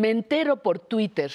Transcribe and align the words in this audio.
me 0.00 0.10
entero 0.10 0.62
por 0.62 0.78
Twitter 0.78 1.30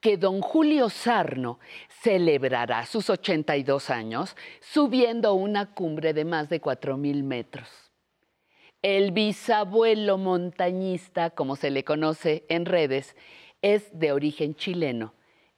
que 0.00 0.16
don 0.16 0.40
Julio 0.40 0.88
Sarno 0.88 1.60
celebrará 2.00 2.86
sus 2.86 3.08
82 3.08 3.90
años 3.90 4.36
subiendo 4.60 5.34
una 5.34 5.74
cumbre 5.74 6.12
de 6.12 6.24
más 6.24 6.48
de 6.48 6.60
4.000 6.60 7.22
metros. 7.22 7.68
El 8.82 9.12
bisabuelo 9.12 10.18
montañista, 10.18 11.30
como 11.30 11.54
se 11.54 11.70
le 11.70 11.84
conoce 11.84 12.44
en 12.48 12.64
redes, 12.64 13.14
es 13.60 13.96
de 13.96 14.10
origen 14.10 14.56
chileno 14.56 15.14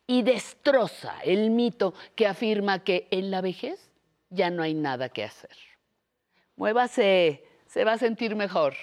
y 0.06 0.22
destroza 0.22 1.14
el 1.24 1.48
mito 1.50 1.94
que 2.14 2.26
afirma 2.26 2.84
que 2.84 3.08
en 3.10 3.30
la 3.30 3.40
vejez 3.40 3.90
ya 4.28 4.50
no 4.50 4.62
hay 4.62 4.74
nada 4.74 5.08
que 5.08 5.24
hacer. 5.24 5.56
Muévase, 6.56 7.44
se 7.66 7.84
va 7.84 7.94
a 7.94 7.98
sentir 7.98 8.36
mejor. 8.36 8.74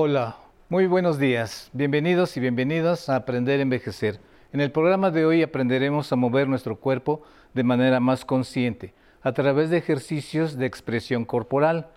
Hola, 0.00 0.36
muy 0.68 0.86
buenos 0.86 1.18
días. 1.18 1.70
Bienvenidos 1.72 2.36
y 2.36 2.40
bienvenidas 2.40 3.08
a 3.08 3.16
Aprender 3.16 3.58
a 3.58 3.62
Envejecer. 3.62 4.20
En 4.52 4.60
el 4.60 4.70
programa 4.70 5.10
de 5.10 5.26
hoy 5.26 5.42
aprenderemos 5.42 6.12
a 6.12 6.14
mover 6.14 6.46
nuestro 6.46 6.76
cuerpo 6.76 7.22
de 7.52 7.64
manera 7.64 7.98
más 7.98 8.24
consciente 8.24 8.94
a 9.22 9.32
través 9.32 9.70
de 9.70 9.78
ejercicios 9.78 10.56
de 10.56 10.66
expresión 10.66 11.24
corporal 11.24 11.88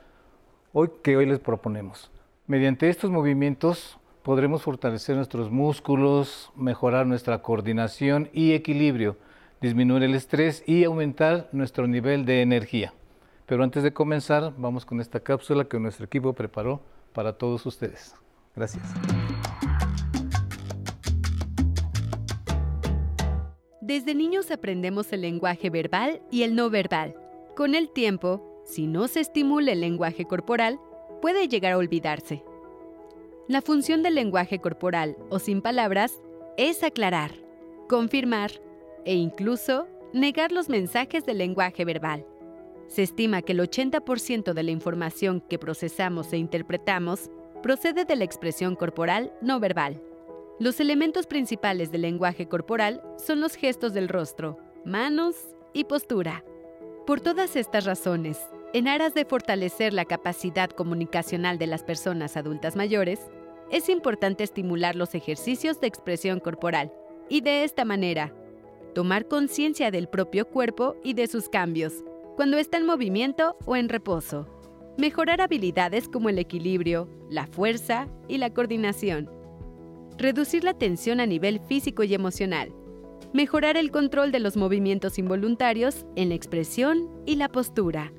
hoy, 0.73 0.89
que 1.03 1.15
hoy 1.15 1.27
les 1.27 1.37
proponemos. 1.37 2.09
Mediante 2.47 2.89
estos 2.89 3.11
movimientos 3.11 3.99
podremos 4.23 4.63
fortalecer 4.63 5.15
nuestros 5.15 5.51
músculos, 5.51 6.51
mejorar 6.55 7.05
nuestra 7.05 7.43
coordinación 7.43 8.31
y 8.33 8.53
equilibrio, 8.53 9.15
disminuir 9.61 10.01
el 10.01 10.15
estrés 10.15 10.63
y 10.65 10.85
aumentar 10.85 11.49
nuestro 11.51 11.85
nivel 11.85 12.25
de 12.25 12.41
energía. 12.41 12.95
Pero 13.45 13.63
antes 13.63 13.83
de 13.83 13.93
comenzar, 13.93 14.53
vamos 14.57 14.87
con 14.87 15.01
esta 15.01 15.19
cápsula 15.19 15.65
que 15.65 15.79
nuestro 15.79 16.07
equipo 16.07 16.33
preparó 16.33 16.81
para 17.13 17.37
todos 17.37 17.65
ustedes. 17.65 18.15
Gracias. 18.55 18.83
Desde 23.81 24.15
niños 24.15 24.51
aprendemos 24.51 25.11
el 25.11 25.21
lenguaje 25.21 25.69
verbal 25.69 26.21
y 26.31 26.43
el 26.43 26.55
no 26.55 26.69
verbal. 26.69 27.15
Con 27.55 27.75
el 27.75 27.89
tiempo, 27.89 28.61
si 28.63 28.87
no 28.87 29.07
se 29.07 29.19
estimula 29.19 29.73
el 29.73 29.81
lenguaje 29.81 30.25
corporal, 30.25 30.79
puede 31.21 31.47
llegar 31.47 31.73
a 31.73 31.77
olvidarse. 31.77 32.43
La 33.47 33.61
función 33.61 34.01
del 34.01 34.15
lenguaje 34.15 34.59
corporal 34.59 35.17
o 35.29 35.39
sin 35.39 35.61
palabras 35.61 36.21
es 36.57 36.83
aclarar, 36.83 37.31
confirmar 37.89 38.51
e 39.03 39.15
incluso 39.15 39.87
negar 40.13 40.51
los 40.51 40.69
mensajes 40.69 41.25
del 41.25 41.39
lenguaje 41.39 41.83
verbal. 41.83 42.25
Se 42.91 43.03
estima 43.03 43.41
que 43.41 43.53
el 43.53 43.61
80% 43.61 44.51
de 44.51 44.63
la 44.63 44.71
información 44.71 45.39
que 45.39 45.57
procesamos 45.57 46.33
e 46.33 46.37
interpretamos 46.37 47.29
procede 47.63 48.03
de 48.03 48.17
la 48.17 48.25
expresión 48.25 48.75
corporal 48.75 49.31
no 49.41 49.61
verbal. 49.61 50.01
Los 50.59 50.81
elementos 50.81 51.25
principales 51.25 51.89
del 51.93 52.01
lenguaje 52.01 52.49
corporal 52.49 53.01
son 53.17 53.39
los 53.39 53.55
gestos 53.55 53.93
del 53.93 54.09
rostro, 54.09 54.57
manos 54.83 55.37
y 55.71 55.85
postura. 55.85 56.43
Por 57.07 57.21
todas 57.21 57.55
estas 57.55 57.85
razones, 57.85 58.37
en 58.73 58.89
aras 58.89 59.13
de 59.13 59.23
fortalecer 59.23 59.93
la 59.93 60.03
capacidad 60.03 60.69
comunicacional 60.69 61.57
de 61.57 61.67
las 61.67 61.83
personas 61.85 62.35
adultas 62.35 62.75
mayores, 62.75 63.21
es 63.71 63.87
importante 63.87 64.43
estimular 64.43 64.97
los 64.97 65.15
ejercicios 65.15 65.79
de 65.79 65.87
expresión 65.87 66.41
corporal 66.41 66.91
y 67.29 67.39
de 67.39 67.63
esta 67.63 67.85
manera, 67.85 68.33
tomar 68.93 69.29
conciencia 69.29 69.91
del 69.91 70.09
propio 70.09 70.45
cuerpo 70.49 70.97
y 71.05 71.13
de 71.13 71.27
sus 71.27 71.47
cambios, 71.47 72.03
cuando 72.35 72.57
está 72.57 72.77
en 72.77 72.85
movimiento 72.85 73.57
o 73.65 73.75
en 73.75 73.89
reposo. 73.89 74.47
Mejorar 74.97 75.41
habilidades 75.41 76.07
como 76.07 76.29
el 76.29 76.39
equilibrio, 76.39 77.07
la 77.29 77.47
fuerza 77.47 78.07
y 78.27 78.37
la 78.37 78.51
coordinación. 78.51 79.29
Reducir 80.17 80.63
la 80.63 80.73
tensión 80.73 81.19
a 81.19 81.25
nivel 81.25 81.59
físico 81.59 82.03
y 82.03 82.13
emocional. 82.13 82.73
Mejorar 83.33 83.77
el 83.77 83.91
control 83.91 84.31
de 84.31 84.39
los 84.39 84.57
movimientos 84.57 85.17
involuntarios 85.17 86.05
en 86.15 86.29
la 86.29 86.35
expresión 86.35 87.09
y 87.25 87.35
la 87.35 87.49
postura. 87.49 88.11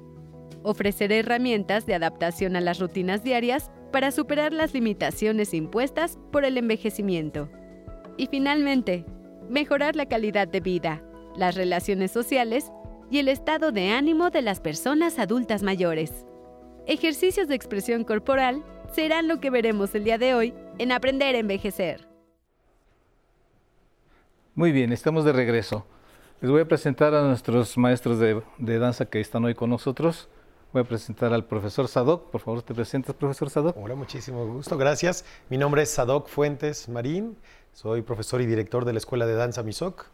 Ofrecer 0.62 1.12
herramientas 1.12 1.86
de 1.86 1.94
adaptación 1.94 2.56
a 2.56 2.60
las 2.60 2.78
rutinas 2.78 3.22
diarias 3.22 3.70
para 3.92 4.10
superar 4.10 4.52
las 4.52 4.72
limitaciones 4.72 5.52
impuestas 5.52 6.18
por 6.30 6.44
el 6.44 6.56
envejecimiento. 6.56 7.50
Y 8.16 8.26
finalmente, 8.26 9.04
mejorar 9.50 9.96
la 9.96 10.06
calidad 10.06 10.48
de 10.48 10.60
vida, 10.60 11.02
las 11.36 11.54
relaciones 11.54 12.10
sociales 12.10 12.72
y 13.12 13.18
el 13.18 13.28
estado 13.28 13.72
de 13.72 13.90
ánimo 13.90 14.30
de 14.30 14.40
las 14.40 14.58
personas 14.58 15.18
adultas 15.18 15.62
mayores. 15.62 16.24
Ejercicios 16.86 17.46
de 17.46 17.54
expresión 17.54 18.04
corporal 18.04 18.64
serán 18.90 19.28
lo 19.28 19.38
que 19.38 19.50
veremos 19.50 19.94
el 19.94 20.04
día 20.04 20.16
de 20.16 20.34
hoy 20.34 20.54
en 20.78 20.92
Aprender 20.92 21.34
a 21.34 21.38
Envejecer. 21.38 22.08
Muy 24.54 24.72
bien, 24.72 24.94
estamos 24.94 25.26
de 25.26 25.32
regreso. 25.34 25.86
Les 26.40 26.50
voy 26.50 26.62
a 26.62 26.64
presentar 26.64 27.14
a 27.14 27.22
nuestros 27.22 27.76
maestros 27.76 28.18
de, 28.18 28.78
danza 28.78 29.04
que 29.04 29.20
están 29.20 29.44
hoy 29.44 29.54
con 29.54 29.68
nosotros. 29.68 30.30
Voy 30.72 30.80
a 30.80 30.84
presentar 30.84 31.34
al 31.34 31.44
profesor 31.44 31.88
Sadok. 31.88 32.30
Por 32.30 32.40
favor, 32.40 32.62
te 32.62 32.72
presentas, 32.72 33.14
profesor 33.14 33.50
Sadok. 33.50 33.76
Hola, 33.76 33.94
muchísimo 33.94 34.46
gusto. 34.46 34.78
Gracias. 34.78 35.26
Mi 35.50 35.58
nombre 35.58 35.82
es 35.82 35.90
Sadok 35.90 36.28
Fuentes 36.28 36.88
Marín. 36.88 37.36
Soy 37.74 38.00
profesor 38.00 38.40
y 38.40 38.46
director 38.46 38.86
de 38.86 38.94
la 38.94 38.98
Escuela 39.00 39.26
de 39.26 39.34
Danza 39.34 39.62
MISOC. 39.62 40.06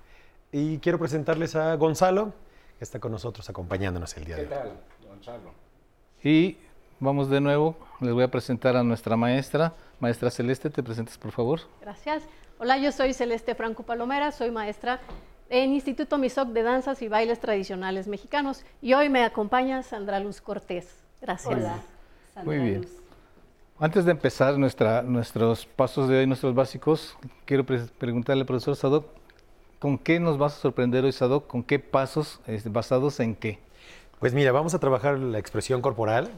Y 0.50 0.78
quiero 0.78 0.98
presentarles 0.98 1.54
a 1.54 1.76
Gonzalo 1.76 2.32
que 2.78 2.84
está 2.84 3.00
con 3.00 3.12
nosotros 3.12 3.49
acompañándonos 3.50 4.16
el 4.16 4.25
día 4.25 4.37
de 4.37 4.43
hoy. 4.43 4.49
¿Qué 4.49 4.55
tal, 4.55 4.72
Gonzalo? 5.09 5.53
Y 6.22 6.56
vamos 7.00 7.28
de 7.28 7.41
nuevo, 7.41 7.77
les 8.00 8.12
voy 8.12 8.22
a 8.22 8.31
presentar 8.31 8.77
a 8.77 8.83
nuestra 8.83 9.16
maestra. 9.16 9.75
Maestra 10.00 10.31
Celeste, 10.31 10.71
te 10.71 10.83
presentas 10.83 11.19
por 11.19 11.33
favor. 11.33 11.61
Gracias. 11.81 12.22
Hola, 12.59 12.78
yo 12.78 12.93
soy 12.93 13.12
Celeste 13.15 13.55
Franco 13.55 13.83
Palomera, 13.83 14.31
soy 14.31 14.50
maestra 14.50 15.00
en 15.49 15.72
Instituto 15.72 16.19
MISOC 16.19 16.49
de 16.49 16.62
Danzas 16.62 17.03
y 17.03 17.09
Bailes 17.09 17.41
Tradicionales 17.41 18.06
Mexicanos 18.06 18.65
y 18.83 18.95
hoy 18.95 19.09
me 19.09 19.25
acompaña 19.25 19.83
Sandra 19.83 20.21
Luz 20.21 20.41
Cortés. 20.41 21.03
Gracias. 21.21 21.55
Hola. 21.55 21.83
Muy 22.45 22.59
bien. 22.59 22.87
Antes 23.81 24.05
de 24.05 24.10
empezar 24.10 24.59
nuestra, 24.59 25.03
nuestros 25.03 25.66
pasos 25.66 26.09
de 26.09 26.19
hoy, 26.19 26.27
nuestros 26.27 26.55
básicos, 26.55 27.16
quiero 27.45 27.65
preguntarle 27.65 28.43
al 28.43 28.47
profesor 28.47 28.75
Sadok, 28.77 29.06
¿Con 29.78 29.97
qué 29.97 30.19
nos 30.19 30.39
vas 30.39 30.56
a 30.56 30.61
sorprender 30.61 31.05
hoy, 31.05 31.12
Sadok? 31.12 31.47
¿Con 31.47 31.62
qué 31.62 31.78
pasos 31.78 32.41
basados 32.65 33.21
en 33.21 33.37
qué? 33.37 33.61
Pues 34.19 34.34
mira, 34.34 34.50
vamos 34.50 34.75
a 34.75 34.81
trabajar 34.81 35.16
la 35.21 35.39
expresión 35.39 35.81
corporal, 35.83 36.33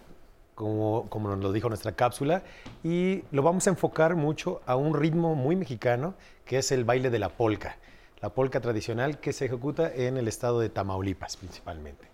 como, 0.55 1.06
como, 1.09 1.31
nos 1.31 1.39
lo 1.39 1.51
dijo 1.51 1.71
nuestra 1.71 1.93
cápsula, 1.93 2.43
y 2.84 3.23
lo 3.31 3.43
vamos 3.43 3.67
a 3.67 3.71
enfocar 3.71 4.15
mucho 4.15 4.61
a 4.67 4.77
un 4.77 4.95
ritmo 4.95 5.34
muy 5.34 5.56
mexicano, 5.56 6.12
que 6.45 6.59
es 6.59 6.71
el 6.71 6.84
baile 6.84 7.09
de 7.09 7.19
la 7.19 7.31
polca. 7.31 7.78
La 8.21 8.28
polca 8.28 8.61
tradicional 8.61 9.21
que 9.21 9.33
se 9.33 9.47
ejecuta 9.47 9.91
en 9.91 10.19
el 10.19 10.28
estado 10.28 10.61
de 10.61 10.69
Tamaulipas 10.69 11.39
principalmente. 11.39 12.07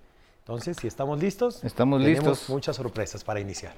Entonces, 0.42 0.76
si 0.80 0.86
estamos 0.86 1.20
listos, 1.20 1.64
estamos 1.64 2.00
tenemos 2.00 2.24
listos. 2.24 2.48
muchas 2.48 2.76
sorpresas 2.76 3.24
para 3.24 3.40
iniciar. 3.40 3.74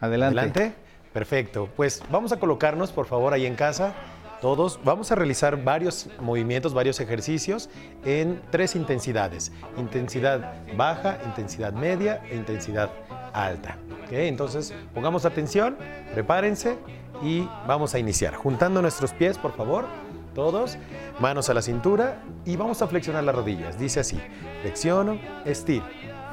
Adelante. 0.00 0.38
Adelante. 0.38 0.74
Perfecto. 1.14 1.70
Pues 1.74 2.02
vamos 2.10 2.32
a 2.32 2.38
colocarnos, 2.38 2.92
por 2.92 3.06
favor, 3.06 3.32
ahí 3.32 3.46
en 3.46 3.56
casa 3.56 3.94
todos, 4.40 4.80
vamos 4.84 5.12
a 5.12 5.14
realizar 5.14 5.62
varios 5.62 6.08
movimientos, 6.20 6.74
varios 6.74 6.98
ejercicios 7.00 7.68
en 8.04 8.40
tres 8.50 8.74
intensidades. 8.74 9.52
Intensidad 9.76 10.54
baja, 10.76 11.18
intensidad 11.26 11.72
media 11.72 12.22
e 12.30 12.36
intensidad 12.36 12.90
alta. 13.32 13.76
Entonces, 14.10 14.74
pongamos 14.92 15.24
atención, 15.24 15.76
prepárense 16.14 16.76
y 17.22 17.48
vamos 17.66 17.94
a 17.94 17.98
iniciar. 17.98 18.34
Juntando 18.34 18.82
nuestros 18.82 19.12
pies, 19.12 19.38
por 19.38 19.52
favor, 19.52 19.86
todos, 20.34 20.78
manos 21.20 21.48
a 21.50 21.54
la 21.54 21.62
cintura 21.62 22.22
y 22.44 22.56
vamos 22.56 22.82
a 22.82 22.86
flexionar 22.86 23.24
las 23.24 23.34
rodillas. 23.34 23.78
Dice 23.78 24.00
así, 24.00 24.20
flexiono, 24.62 25.18
estiro, 25.44 25.84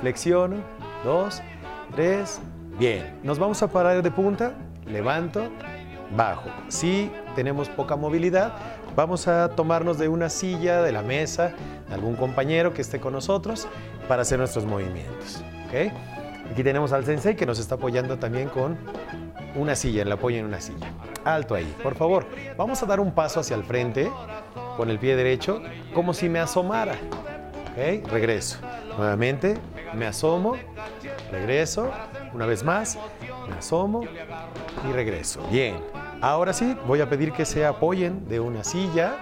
flexiono, 0.02 0.58
dos, 1.04 1.42
tres, 1.96 2.40
bien. 2.80 3.20
Nos 3.24 3.38
vamos 3.38 3.62
a 3.62 3.68
parar 3.68 4.02
de 4.02 4.12
punta, 4.12 4.54
levanto, 4.86 5.50
bajo. 6.16 6.50
Si 6.70 7.12
tenemos 7.38 7.69
poca 7.69 7.95
movilidad, 7.95 8.51
vamos 8.95 9.28
a 9.28 9.50
tomarnos 9.50 10.00
de 10.00 10.07
una 10.07 10.28
silla, 10.28 10.81
de 10.81 10.92
la 10.92 11.04
mesa, 11.04 11.54
algún 11.92 12.16
compañero 12.16 12.74
que 12.74 12.81
esté 12.81 13.00
con 13.00 13.13
nosotros 13.13 13.68
para 14.07 14.24
hacer 14.24 14.39
nuestros 14.39 14.66
movimientos. 14.66 15.44
Aquí 16.51 16.63
tenemos 16.63 16.94
al 16.94 17.06
sensei 17.06 17.36
que 17.36 17.45
nos 17.45 17.60
está 17.60 17.75
apoyando 17.75 18.18
también 18.18 18.50
con 18.50 18.75
una 19.56 19.75
silla, 19.75 20.01
el 20.01 20.12
apoyo 20.12 20.39
en 20.39 20.45
una 20.45 20.60
silla. 20.60 20.88
Alto 21.25 21.54
ahí, 21.54 21.72
por 21.84 21.94
favor. 21.94 22.25
Vamos 22.57 22.81
a 22.81 22.88
dar 22.88 23.00
un 23.00 23.12
paso 23.12 23.42
hacia 23.42 23.56
el 23.56 23.63
frente 23.63 24.12
con 24.75 24.90
el 24.90 24.98
pie 24.98 25.16
derecho, 25.16 25.62
como 25.94 26.16
si 26.16 26.30
me 26.30 26.40
asomara. 26.40 26.94
¿Ok? 26.94 28.10
Regreso. 28.10 28.57
Nuevamente, 28.98 29.60
me 29.94 30.07
asomo, 30.07 30.56
regreso, 31.31 31.92
una 32.33 32.48
vez 32.48 32.63
más, 32.63 32.98
me 33.48 33.57
asomo 33.57 34.01
y 34.90 34.92
regreso. 34.92 35.40
Bien. 35.51 35.75
Ahora 36.22 36.54
sí, 36.54 36.75
voy 36.88 37.02
a 37.02 37.10
pedir 37.10 37.31
que 37.31 37.46
se 37.46 37.66
apoyen 37.66 38.28
de 38.28 38.40
una 38.40 38.64
silla, 38.64 39.16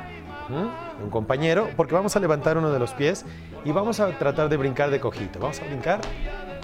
un 1.03 1.09
compañero, 1.09 1.69
porque 1.75 1.94
vamos 1.94 2.15
a 2.15 2.19
levantar 2.19 2.57
uno 2.57 2.71
de 2.71 2.80
los 2.80 2.94
pies 2.94 3.25
y 3.63 3.71
vamos 3.71 4.00
a 4.00 4.07
tratar 4.18 4.47
de 4.50 4.57
brincar 4.57 4.92
de 4.92 5.00
cojito. 5.00 5.39
Vamos 5.39 5.59
a 5.62 5.65
brincar. 5.65 6.01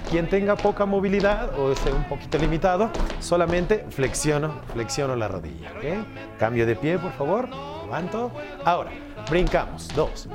Quien 0.10 0.28
tenga 0.28 0.56
poca 0.56 0.86
movilidad 0.86 1.58
o 1.58 1.72
esté 1.72 1.92
un 1.92 2.04
poquito 2.04 2.38
limitado, 2.38 2.90
solamente 3.20 3.86
flexiono, 3.92 4.60
flexiono 4.74 5.16
la 5.16 5.28
rodilla. 5.28 5.72
¿ok? 5.78 6.38
Cambio 6.38 6.66
de 6.66 6.76
pie, 6.76 6.98
por 6.98 7.12
favor. 7.14 7.48
Levanto. 7.86 8.32
Ahora, 8.66 8.92
brincamos. 9.30 9.88
Dos, 9.96 10.28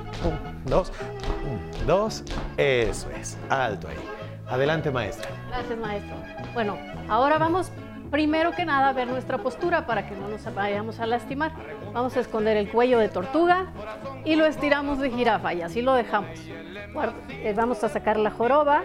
dos, 0.64 0.92
dos. 1.86 2.22
Eso 2.56 3.08
es. 3.18 3.36
Alto 3.50 3.88
ahí. 3.88 3.96
Adelante, 4.46 4.90
maestra. 4.90 5.28
Gracias, 5.48 5.78
maestro. 5.78 6.16
Bueno, 6.54 6.78
ahora 7.08 7.36
vamos 7.36 7.70
primero 8.10 8.52
que 8.52 8.64
nada 8.64 8.92
ver 8.92 9.08
nuestra 9.08 9.38
postura 9.38 9.86
para 9.86 10.08
que 10.08 10.14
no 10.14 10.28
nos 10.28 10.54
vayamos 10.54 11.00
a 11.00 11.06
lastimar. 11.06 11.52
Vamos 11.92 12.16
a 12.16 12.20
esconder 12.20 12.56
el 12.56 12.70
cuello 12.70 12.98
de 12.98 13.08
tortuga 13.08 13.66
y 14.24 14.36
lo 14.36 14.46
estiramos 14.46 14.98
de 14.98 15.10
jirafa 15.10 15.54
y 15.54 15.62
así 15.62 15.82
lo 15.82 15.94
dejamos. 15.94 16.38
Eh, 17.30 17.54
Vamos 17.54 17.82
a 17.84 17.88
sacar 17.88 18.16
la 18.16 18.30
joroba 18.30 18.82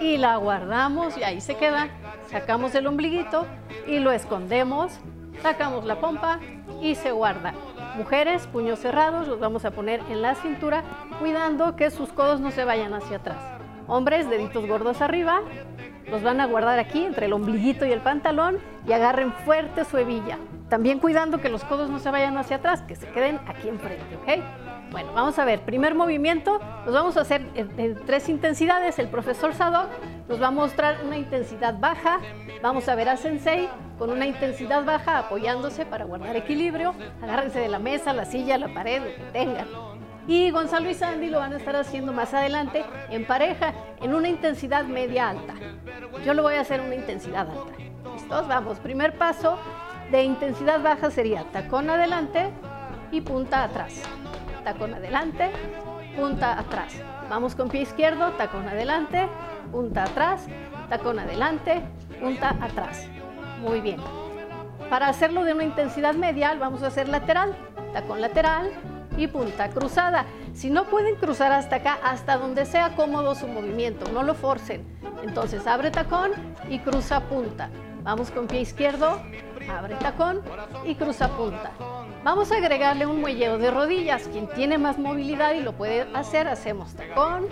y 0.00 0.16
la 0.16 0.36
guardamos 0.36 1.16
y 1.18 1.24
ahí 1.24 1.40
se 1.40 1.56
queda. 1.56 1.88
Sacamos 2.30 2.74
el 2.74 2.86
ombliguito 2.86 3.46
y 3.86 3.98
lo 3.98 4.12
escondemos. 4.12 4.98
Sacamos 5.42 5.84
la 5.84 6.00
pompa 6.00 6.40
y 6.82 6.94
se 6.94 7.12
guarda. 7.12 7.54
Mujeres, 7.96 8.46
puños 8.46 8.78
cerrados, 8.78 9.28
los 9.28 9.40
vamos 9.40 9.64
a 9.64 9.70
poner 9.70 10.00
en 10.10 10.22
la 10.22 10.34
cintura, 10.34 10.82
cuidando 11.20 11.74
que 11.76 11.90
sus 11.90 12.12
codos 12.12 12.40
no 12.40 12.50
se 12.50 12.64
vayan 12.64 12.94
hacia 12.94 13.18
atrás. 13.18 13.38
Hombres, 13.86 14.28
deditos 14.28 14.66
gordos 14.66 15.00
arriba, 15.00 15.40
los 16.10 16.22
van 16.22 16.40
a 16.40 16.46
guardar 16.46 16.78
aquí 16.78 17.04
entre 17.04 17.26
el 17.26 17.32
ombliguito 17.32 17.86
y 17.86 17.92
el 17.92 18.00
pantalón 18.00 18.58
y 18.86 18.92
agarren 18.92 19.32
fuerte 19.32 19.84
su 19.84 19.98
hebilla. 19.98 20.38
También 20.68 20.98
cuidando 20.98 21.38
que 21.38 21.48
los 21.48 21.64
codos 21.64 21.88
no 21.88 21.98
se 21.98 22.10
vayan 22.10 22.36
hacia 22.36 22.56
atrás, 22.56 22.82
que 22.82 22.94
se 22.94 23.06
queden 23.08 23.40
aquí 23.46 23.68
enfrente, 23.68 24.16
¿ok? 24.16 24.44
Bueno, 24.90 25.12
vamos 25.14 25.38
a 25.38 25.44
ver, 25.44 25.60
primer 25.60 25.94
movimiento, 25.94 26.60
los 26.84 26.94
vamos 26.94 27.16
a 27.16 27.20
hacer 27.20 27.46
en, 27.54 27.78
en 27.78 27.94
tres 28.06 28.28
intensidades. 28.28 28.98
El 28.98 29.08
profesor 29.08 29.54
Sadok 29.54 29.88
nos 30.28 30.40
va 30.40 30.48
a 30.48 30.50
mostrar 30.50 30.98
una 31.04 31.16
intensidad 31.16 31.78
baja. 31.78 32.18
Vamos 32.62 32.88
a 32.88 32.94
ver 32.94 33.08
a 33.08 33.16
Sensei 33.16 33.68
con 33.98 34.10
una 34.10 34.26
intensidad 34.26 34.84
baja 34.84 35.18
apoyándose 35.18 35.84
para 35.84 36.04
guardar 36.04 36.36
equilibrio. 36.36 36.94
Agárrense 37.22 37.60
de 37.60 37.68
la 37.68 37.78
mesa, 37.78 38.12
la 38.12 38.24
silla, 38.24 38.56
la 38.58 38.72
pared, 38.72 39.02
lo 39.02 39.14
que 39.14 39.30
tengan. 39.32 39.66
Y 40.28 40.50
Gonzalo 40.50 40.90
y 40.90 40.94
Sandy 40.94 41.30
lo 41.30 41.38
van 41.38 41.54
a 41.54 41.56
estar 41.56 41.74
haciendo 41.74 42.12
más 42.12 42.34
adelante 42.34 42.84
en 43.08 43.26
pareja, 43.26 43.72
en 44.02 44.14
una 44.14 44.28
intensidad 44.28 44.84
media 44.84 45.30
alta. 45.30 45.54
Yo 46.22 46.34
lo 46.34 46.42
voy 46.42 46.56
a 46.56 46.60
hacer 46.60 46.80
en 46.80 46.86
una 46.86 46.96
intensidad 46.96 47.48
alta. 47.48 47.72
¿Listos? 48.12 48.46
Vamos. 48.46 48.78
Primer 48.78 49.16
paso 49.16 49.58
de 50.10 50.22
intensidad 50.22 50.82
baja 50.82 51.10
sería 51.10 51.44
tacón 51.44 51.88
adelante 51.88 52.50
y 53.10 53.22
punta 53.22 53.64
atrás. 53.64 54.02
Tacón 54.64 54.92
adelante, 54.92 55.50
punta 56.14 56.58
atrás. 56.58 56.94
Vamos 57.30 57.54
con 57.54 57.70
pie 57.70 57.80
izquierdo, 57.80 58.32
tacón 58.32 58.68
adelante, 58.68 59.26
punta 59.72 60.02
atrás, 60.02 60.46
tacón 60.90 61.20
adelante, 61.20 61.80
punta 62.20 62.50
atrás. 62.60 63.08
Muy 63.62 63.80
bien. 63.80 64.00
Para 64.90 65.08
hacerlo 65.08 65.44
de 65.44 65.54
una 65.54 65.64
intensidad 65.64 66.14
medial, 66.14 66.58
vamos 66.58 66.82
a 66.82 66.88
hacer 66.88 67.08
lateral, 67.08 67.56
tacón 67.94 68.20
lateral 68.20 68.70
y 69.18 69.26
punta 69.26 69.68
cruzada. 69.70 70.24
Si 70.54 70.70
no 70.70 70.84
pueden 70.84 71.16
cruzar 71.16 71.52
hasta 71.52 71.76
acá, 71.76 71.98
hasta 72.02 72.38
donde 72.38 72.64
sea 72.64 72.94
cómodo 72.94 73.34
su 73.34 73.48
movimiento, 73.48 74.10
no 74.12 74.22
lo 74.22 74.34
forcen. 74.34 74.86
Entonces 75.22 75.66
abre 75.66 75.90
tacón 75.90 76.32
y 76.70 76.78
cruza 76.78 77.20
punta. 77.20 77.68
Vamos 78.02 78.30
con 78.30 78.46
pie 78.46 78.60
izquierdo, 78.60 79.20
abre 79.68 79.96
tacón 79.96 80.40
y 80.84 80.94
cruza 80.94 81.28
punta. 81.28 81.72
Vamos 82.24 82.50
a 82.52 82.56
agregarle 82.56 83.06
un 83.06 83.20
muelleo 83.20 83.58
de 83.58 83.70
rodillas. 83.70 84.28
Quien 84.28 84.48
tiene 84.48 84.76
más 84.78 84.98
movilidad 84.98 85.54
y 85.54 85.60
lo 85.60 85.72
puede 85.72 86.06
hacer, 86.14 86.48
hacemos 86.48 86.94
tacón, 86.94 87.46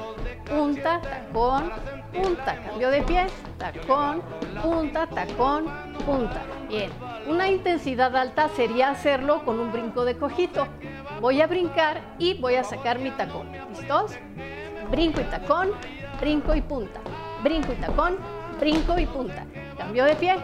punta, 0.45 1.01
tacón, 1.01 1.71
punta. 2.13 2.57
Cambio 2.63 2.91
de 2.91 3.03
pie, 3.03 3.27
tacón, 3.59 4.23
punta, 4.63 5.07
tacón, 5.07 5.67
punta. 6.05 6.43
Bien, 6.69 6.91
una 7.29 7.49
intensidad 7.49 8.15
alta 8.17 8.49
sería 8.49 8.91
hacerlo 8.91 9.45
con 9.45 9.59
un 9.59 9.73
brinco 9.73 10.05
de 10.05 10.17
cojito. 10.17 10.67
Voy 11.21 11.41
a 11.41 11.47
brincar 11.47 12.01
y 12.19 12.35
voy 12.35 12.55
a 12.55 12.65
sacar 12.65 12.99
mi 12.99 13.11
tacón. 13.11 13.51
¿Listos? 13.71 14.13
Brinco 14.91 15.21
y 15.21 15.25
tacón, 15.25 15.71
brinco 16.21 16.55
y 16.55 16.61
punta. 16.61 17.01
Brinco 17.43 17.73
y 17.73 17.77
tacón, 17.77 18.17
brinco 18.61 18.99
y 18.99 19.07
punta. 19.07 19.45
Cambio 19.77 20.05
de 20.05 20.15
pie, 20.15 20.37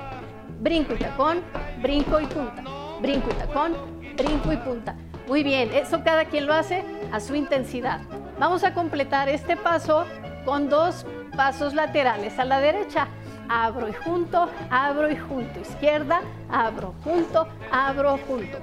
brinco 0.61 0.94
y 0.94 0.99
tacón, 0.99 1.43
brinco 1.81 2.20
y 2.20 2.26
punta. 2.26 2.64
Brinco 3.00 3.31
y 3.31 3.35
tacón, 3.35 3.75
brinco 4.17 4.52
y 4.52 4.56
punta. 4.56 4.96
Muy 5.28 5.44
bien, 5.44 5.70
eso 5.73 6.02
cada 6.02 6.25
quien 6.25 6.46
lo 6.46 6.55
hace 6.55 6.85
a 7.12 7.20
su 7.20 7.35
intensidad. 7.35 8.00
Vamos 8.38 8.64
a 8.64 8.75
completar 8.75 9.28
este 9.28 9.56
paso 9.56 10.05
con 10.44 10.69
dos 10.69 11.06
pasos 11.37 11.75
laterales 11.75 12.38
a 12.38 12.44
la 12.44 12.61
derecha. 12.61 13.06
Abro 13.49 13.89
y 13.89 13.93
junto, 13.93 14.49
abro 14.71 15.11
y 15.11 15.17
junto. 15.17 15.61
Izquierda, 15.61 16.23
abro, 16.50 16.94
junto, 17.05 17.47
abro, 17.71 18.19
junto. 18.27 18.59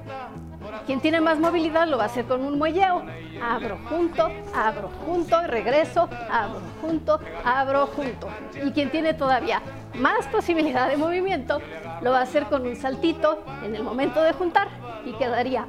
Quien 0.86 1.00
tiene 1.00 1.22
más 1.22 1.40
movilidad 1.40 1.88
lo 1.88 1.98
va 1.98 2.04
a 2.04 2.06
hacer 2.08 2.26
con 2.26 2.42
un 2.44 2.58
muelleo. 2.58 3.04
Abro, 3.42 3.80
junto, 3.90 4.30
abro, 4.56 4.90
junto, 5.06 5.42
regreso, 5.48 6.10
abro, 6.32 6.62
junto, 6.82 7.20
abro, 7.44 7.88
junto. 7.88 8.28
Y 8.64 8.72
quien 8.72 8.90
tiene 8.90 9.14
todavía 9.14 9.62
más 9.96 10.28
posibilidad 10.28 10.88
de 10.88 10.98
movimiento 10.98 11.62
lo 12.02 12.12
va 12.12 12.20
a 12.20 12.24
hacer 12.24 12.46
con 12.46 12.66
un 12.66 12.76
saltito 12.76 13.44
en 13.64 13.76
el 13.76 13.84
momento 13.84 14.22
de 14.22 14.34
juntar 14.34 14.68
y 15.06 15.14
quedaría 15.14 15.66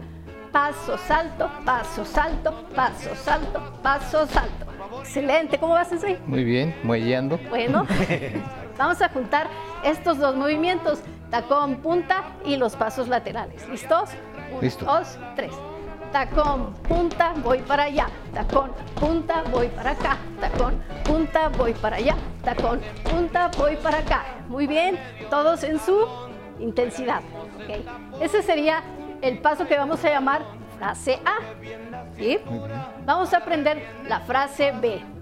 paso, 0.53 0.99
salto, 0.99 1.51
paso, 1.65 2.05
salto, 2.05 2.53
paso, 2.75 3.15
salto, 3.15 3.61
paso, 3.83 4.27
salto. 4.27 4.67
Excelente, 5.01 5.59
¿cómo 5.59 5.75
vas, 5.75 5.89
Sensei? 5.89 6.19
Muy 6.27 6.45
bien, 6.45 6.75
muelleando. 6.83 7.39
Bueno, 7.49 7.87
vamos 8.81 9.03
a 9.03 9.11
juntar 9.11 9.47
estos 9.85 10.17
dos 10.17 10.35
movimientos, 10.37 11.01
tacón, 11.31 11.77
punta 11.77 12.25
y 12.47 12.57
los 12.57 12.77
pasos 12.77 13.09
laterales. 13.09 13.69
¿Listos? 13.69 14.09
Uno, 14.53 14.63
Listo. 14.63 14.87
dos, 14.87 15.19
tres. 15.37 15.53
Tacón, 16.13 16.73
punta, 16.89 17.35
voy 17.37 17.59
para 17.59 17.85
allá. 17.85 18.09
Tacón, 18.33 18.73
punta, 18.99 19.45
voy 19.53 19.69
para 19.69 19.91
acá. 19.91 20.17
Tacón, 20.41 20.83
punta, 21.05 21.49
voy 21.51 21.75
para 21.75 21.97
allá. 21.97 22.17
Tacón, 22.43 22.81
punta, 23.05 23.51
voy 23.59 23.77
para 23.77 23.99
acá. 23.99 24.25
Muy 24.49 24.67
bien, 24.67 24.99
todos 25.29 25.63
en 25.63 25.79
su 25.79 26.09
intensidad. 26.59 27.21
¿ok? 27.57 28.23
Ese 28.23 28.43
sería 28.43 28.83
el 29.21 29.41
paso 29.41 29.67
que 29.69 29.77
vamos 29.77 30.03
a 30.07 30.09
llamar 30.09 30.43
frase 30.79 31.21
A. 31.27 31.37
¿sí? 32.17 32.39
Vamos 33.05 33.35
a 33.35 33.37
aprender 33.37 33.87
la 34.09 34.21
frase 34.21 34.73
B. 34.73 35.20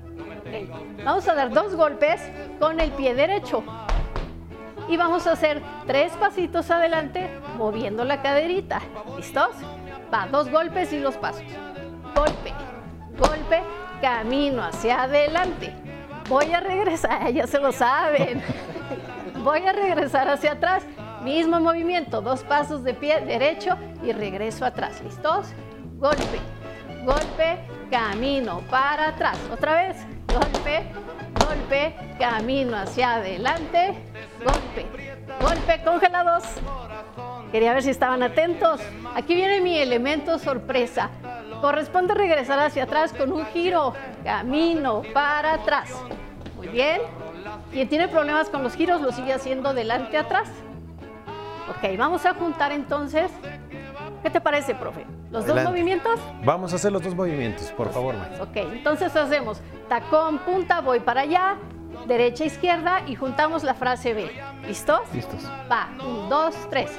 Vamos 1.05 1.28
a 1.28 1.35
dar 1.35 1.50
dos 1.50 1.75
golpes 1.75 2.21
con 2.59 2.81
el 2.81 2.90
pie 2.93 3.14
derecho. 3.14 3.62
Y 4.88 4.97
vamos 4.97 5.26
a 5.26 5.33
hacer 5.33 5.62
tres 5.87 6.12
pasitos 6.12 6.71
adelante 6.71 7.28
moviendo 7.57 8.05
la 8.05 8.23
caderita. 8.23 8.81
¿Listos? 9.17 9.50
Va, 10.12 10.26
dos 10.31 10.50
golpes 10.50 10.93
y 10.93 10.99
los 10.99 11.17
pasos. 11.17 11.43
Golpe, 12.14 12.55
golpe, 13.19 13.62
camino 14.00 14.62
hacia 14.62 15.02
adelante. 15.02 15.75
Voy 16.28 16.52
a 16.52 16.61
regresar, 16.61 17.31
ya 17.33 17.47
se 17.47 17.59
lo 17.59 17.73
saben. 17.73 18.43
Voy 19.45 19.61
a 19.61 19.73
regresar 19.73 20.28
hacia 20.28 20.52
atrás. 20.52 20.85
Mismo 21.23 21.61
movimiento, 21.61 22.23
dos 22.23 22.43
pasos 22.43 22.85
de 22.85 22.95
pie 22.95 23.21
derecho 23.21 23.76
y 24.02 24.12
regreso 24.12 24.64
atrás. 24.64 25.02
¿Listos? 25.02 25.49
Golpe, 25.97 26.38
golpe, 27.05 27.59
camino 27.90 28.62
para 28.71 29.09
atrás. 29.09 29.38
Otra 29.52 29.75
vez, 29.75 29.97
golpe, 30.33 30.87
golpe, 31.45 31.95
camino 32.19 32.77
hacia 32.77 33.17
adelante, 33.17 33.95
golpe, 34.45 34.87
golpe, 35.41 35.83
congelados. 35.85 36.45
Quería 37.51 37.73
ver 37.73 37.83
si 37.83 37.91
estaban 37.91 38.23
atentos. 38.23 38.81
Aquí 39.15 39.35
viene 39.35 39.61
mi 39.61 39.79
elemento 39.79 40.39
sorpresa. 40.39 41.11
Corresponde 41.61 42.15
regresar 42.15 42.59
hacia 42.61 42.85
atrás 42.85 43.13
con 43.13 43.33
un 43.33 43.47
giro, 43.47 43.95
camino 44.23 45.03
para 45.15 45.55
atrás. 45.55 45.91
Muy 46.57 46.69
bien. 46.69 47.01
Quien 47.73 47.89
tiene 47.89 48.09
problemas 48.09 48.51
con 48.51 48.63
los 48.63 48.75
giros 48.75 49.01
lo 49.01 49.13
sigue 49.13 49.33
haciendo 49.33 49.73
delante 49.73 50.19
atrás. 50.19 50.49
Ok, 51.71 51.97
vamos 51.97 52.27
a 52.27 52.35
juntar 52.35 52.73
entonces. 52.73 53.31
¿Qué 54.23 54.31
te 54.31 54.41
parece, 54.41 54.75
profe? 54.75 55.07
¿Los 55.31 55.47
dos 55.47 55.63
movimientos? 55.65 56.19
Vamos 56.43 56.73
a 56.73 56.77
hacer 56.77 56.93
los 56.93 57.03
dos 57.03 57.15
movimientos, 57.15 57.71
por 57.73 57.93
favor, 57.93 58.17
maestra. 58.17 58.43
Ok, 58.43 58.57
entonces 58.57 59.15
hacemos 59.15 59.61
tacón, 59.88 60.38
punta, 60.38 60.80
voy 60.80 61.00
para 61.00 61.23
allá, 61.23 61.57
derecha, 62.07 62.45
izquierda 62.45 63.02
y 63.07 63.14
juntamos 63.14 63.62
la 63.62 63.75
frase 63.75 64.14
B. 64.14 64.30
¿Listos? 64.66 65.00
Listos. 65.12 65.45
Va, 65.71 65.88
un, 66.04 66.28
dos, 66.28 66.54
tres. 66.71 66.90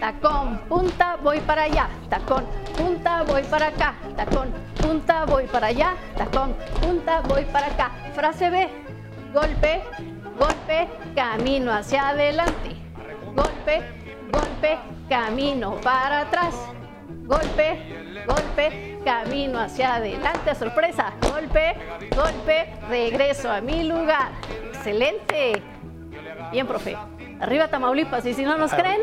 tacón, 0.00 0.58
punta, 0.68 1.16
voy 1.22 1.40
para 1.40 1.62
allá, 1.62 1.88
tacón, 2.08 2.44
punta, 2.76 3.22
voy 3.22 3.42
para 3.44 3.68
acá, 3.68 3.94
tacón, 4.16 4.52
punta, 4.80 5.24
voy 5.24 5.46
para 5.46 5.68
allá, 5.68 5.94
tacón, 6.16 6.54
punta, 6.80 7.20
voy 7.22 7.44
para 7.46 7.66
acá. 7.68 7.90
Frase 8.14 8.50
B, 8.50 8.68
golpe, 9.32 9.82
golpe, 10.38 10.88
camino 11.14 11.72
hacia 11.72 12.08
adelante, 12.10 12.76
golpe, 13.34 13.82
golpe, 14.30 14.78
camino 15.08 15.76
para 15.82 16.20
atrás, 16.20 16.54
golpe, 17.26 18.24
golpe, 18.26 18.98
camino 19.04 19.58
hacia 19.58 19.96
adelante, 19.96 20.54
sorpresa, 20.54 21.12
golpe, 21.20 21.74
golpe, 22.14 22.72
regreso 22.88 23.50
a 23.50 23.60
mi 23.60 23.84
lugar. 23.84 24.30
Excelente. 24.72 25.62
Bien, 26.52 26.66
profe. 26.66 26.96
Arriba 27.40 27.68
Tamaulipas, 27.68 28.24
y 28.24 28.32
si 28.32 28.44
no 28.44 28.56
nos 28.56 28.72
creen, 28.72 29.02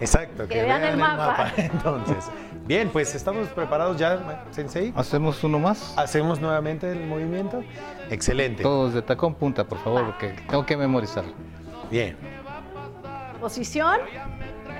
Exacto, 0.00 0.48
Que 0.48 0.62
vean 0.62 0.82
el 0.82 0.96
mapa. 0.96 1.52
Entonces, 1.58 2.30
bien, 2.64 2.88
pues 2.88 3.14
estamos 3.14 3.48
preparados 3.48 3.98
ya, 3.98 4.46
Sensei. 4.50 4.94
Hacemos 4.96 5.44
uno 5.44 5.58
más. 5.58 5.92
Hacemos 5.98 6.40
nuevamente 6.40 6.90
el 6.90 7.06
movimiento. 7.06 7.62
Excelente. 8.08 8.62
Todos 8.62 8.94
de 8.94 9.02
tacón 9.02 9.34
punta, 9.34 9.64
por 9.64 9.78
favor, 9.78 10.06
porque 10.06 10.28
tengo 10.48 10.64
que 10.64 10.76
memorizar. 10.76 11.24
Bien. 11.90 12.16
posición, 13.40 13.98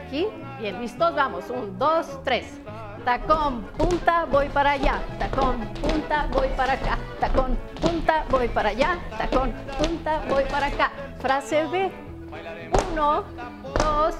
aquí, 0.06 0.26
bien, 0.60 0.80
listos, 0.80 1.14
vamos, 1.14 1.50
un, 1.50 1.78
dos, 1.78 2.22
tres. 2.24 2.60
Tacón, 3.04 3.66
punta, 3.76 4.24
voy 4.24 4.48
para 4.48 4.72
allá, 4.72 5.02
tacón, 5.18 5.60
punta, 5.82 6.26
voy 6.32 6.48
para 6.56 6.72
acá, 6.72 6.98
tacón, 7.20 7.58
punta, 7.80 8.24
voy 8.30 8.48
para 8.48 8.70
allá, 8.70 8.98
tacón, 9.18 9.52
punta, 9.78 10.22
voy 10.26 10.44
para 10.44 10.66
acá. 10.68 10.90
Frase 11.20 11.66
B, 11.66 11.92
uno, 12.90 13.24
dos, 13.78 14.14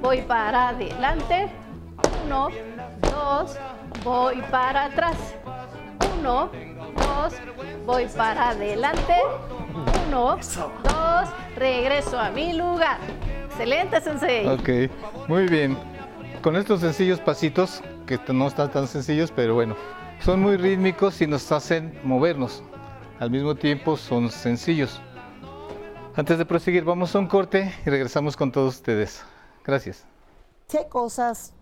voy 0.00 0.22
para 0.22 0.68
adelante, 0.68 1.48
uno, 2.24 2.48
dos, 3.00 3.58
voy 4.04 4.40
para 4.52 4.84
atrás, 4.84 5.16
uno, 6.18 6.48
dos, 6.94 7.34
voy 7.84 8.06
para 8.06 8.50
adelante, 8.50 9.16
uno, 10.06 10.36
dos, 10.36 11.28
regreso 11.56 12.20
a 12.20 12.30
mi 12.30 12.52
lugar. 12.52 12.98
Excelente, 13.58 14.00
Sensei. 14.00 14.46
Ok, 14.46 14.88
muy 15.26 15.48
bien. 15.48 15.76
Con 16.42 16.54
estos 16.54 16.78
sencillos 16.78 17.18
pasitos, 17.18 17.82
que 18.06 18.16
no 18.32 18.46
están 18.46 18.70
tan 18.70 18.86
sencillos, 18.86 19.32
pero 19.34 19.54
bueno, 19.54 19.74
son 20.20 20.40
muy 20.40 20.56
rítmicos 20.56 21.20
y 21.22 21.26
nos 21.26 21.50
hacen 21.50 21.98
movernos. 22.04 22.62
Al 23.18 23.32
mismo 23.32 23.56
tiempo 23.56 23.96
son 23.96 24.30
sencillos. 24.30 25.00
Antes 26.14 26.38
de 26.38 26.46
proseguir, 26.46 26.84
vamos 26.84 27.16
a 27.16 27.18
un 27.18 27.26
corte 27.26 27.74
y 27.84 27.90
regresamos 27.90 28.36
con 28.36 28.52
todos 28.52 28.76
ustedes. 28.76 29.24
Gracias. 29.64 30.06
si 30.68 30.76
hay 30.76 30.88
cosas 30.88 31.52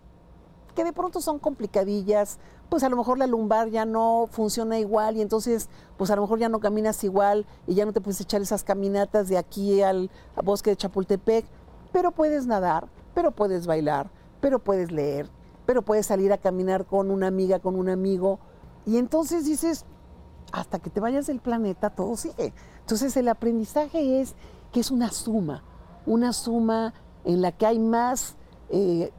que 0.75 0.85
de 0.85 0.93
pronto 0.93 1.23
son 1.23 1.39
complicadillas, 1.39 2.39
pues 2.69 2.83
a 2.83 2.91
lo 2.91 2.97
mejor 2.97 3.19
la 3.19 3.27
lumbar 3.27 3.71
ya 3.71 3.87
no 3.87 4.29
funciona 4.31 4.79
igual 4.79 5.17
y 5.17 5.23
entonces 5.23 5.71
pues 5.97 6.11
a 6.11 6.17
lo 6.17 6.23
mejor 6.23 6.39
ya 6.39 6.51
no 6.51 6.61
caminas 6.61 7.03
igual 7.05 7.47
y 7.67 7.75
ya 7.75 7.87
no 7.87 7.95
te 7.95 8.03
puedes 8.03 8.21
echar 8.21 8.43
esas 8.43 8.65
caminatas 8.65 9.29
de 9.29 9.39
aquí 9.39 9.81
al 9.81 10.11
bosque 10.45 10.71
de 10.71 10.77
Chapultepec, 10.77 11.47
pero 11.97 12.11
puedes 12.11 12.47
nadar, 12.47 12.89
pero 13.15 13.31
puedes 13.31 13.67
bailar, 13.67 14.11
pero 14.43 14.59
puedes 14.59 14.93
leer, 14.93 15.31
pero 15.65 15.81
puedes 15.81 16.05
salir 16.05 16.31
a 16.31 16.37
caminar 16.37 16.85
con 16.85 17.11
una 17.11 17.29
amiga, 17.29 17.59
con 17.59 17.75
un 17.75 17.89
amigo 17.89 18.39
y 18.85 18.99
entonces 18.99 19.47
dices, 19.47 19.87
hasta 20.53 20.79
que 20.79 20.91
te 20.91 21.01
vayas 21.01 21.27
del 21.27 21.41
planeta 21.41 21.89
todo 21.89 22.15
sigue. 22.19 22.53
Entonces 22.81 23.17
el 23.17 23.29
aprendizaje 23.29 24.21
es 24.21 24.35
que 24.75 24.81
es 24.81 24.91
una 24.91 25.11
suma, 25.11 25.63
una 26.05 26.35
suma 26.35 26.93
en 27.25 27.41
la 27.41 27.51
que 27.53 27.65
hay 27.65 27.79
más 27.79 28.37
eh, 28.69 29.11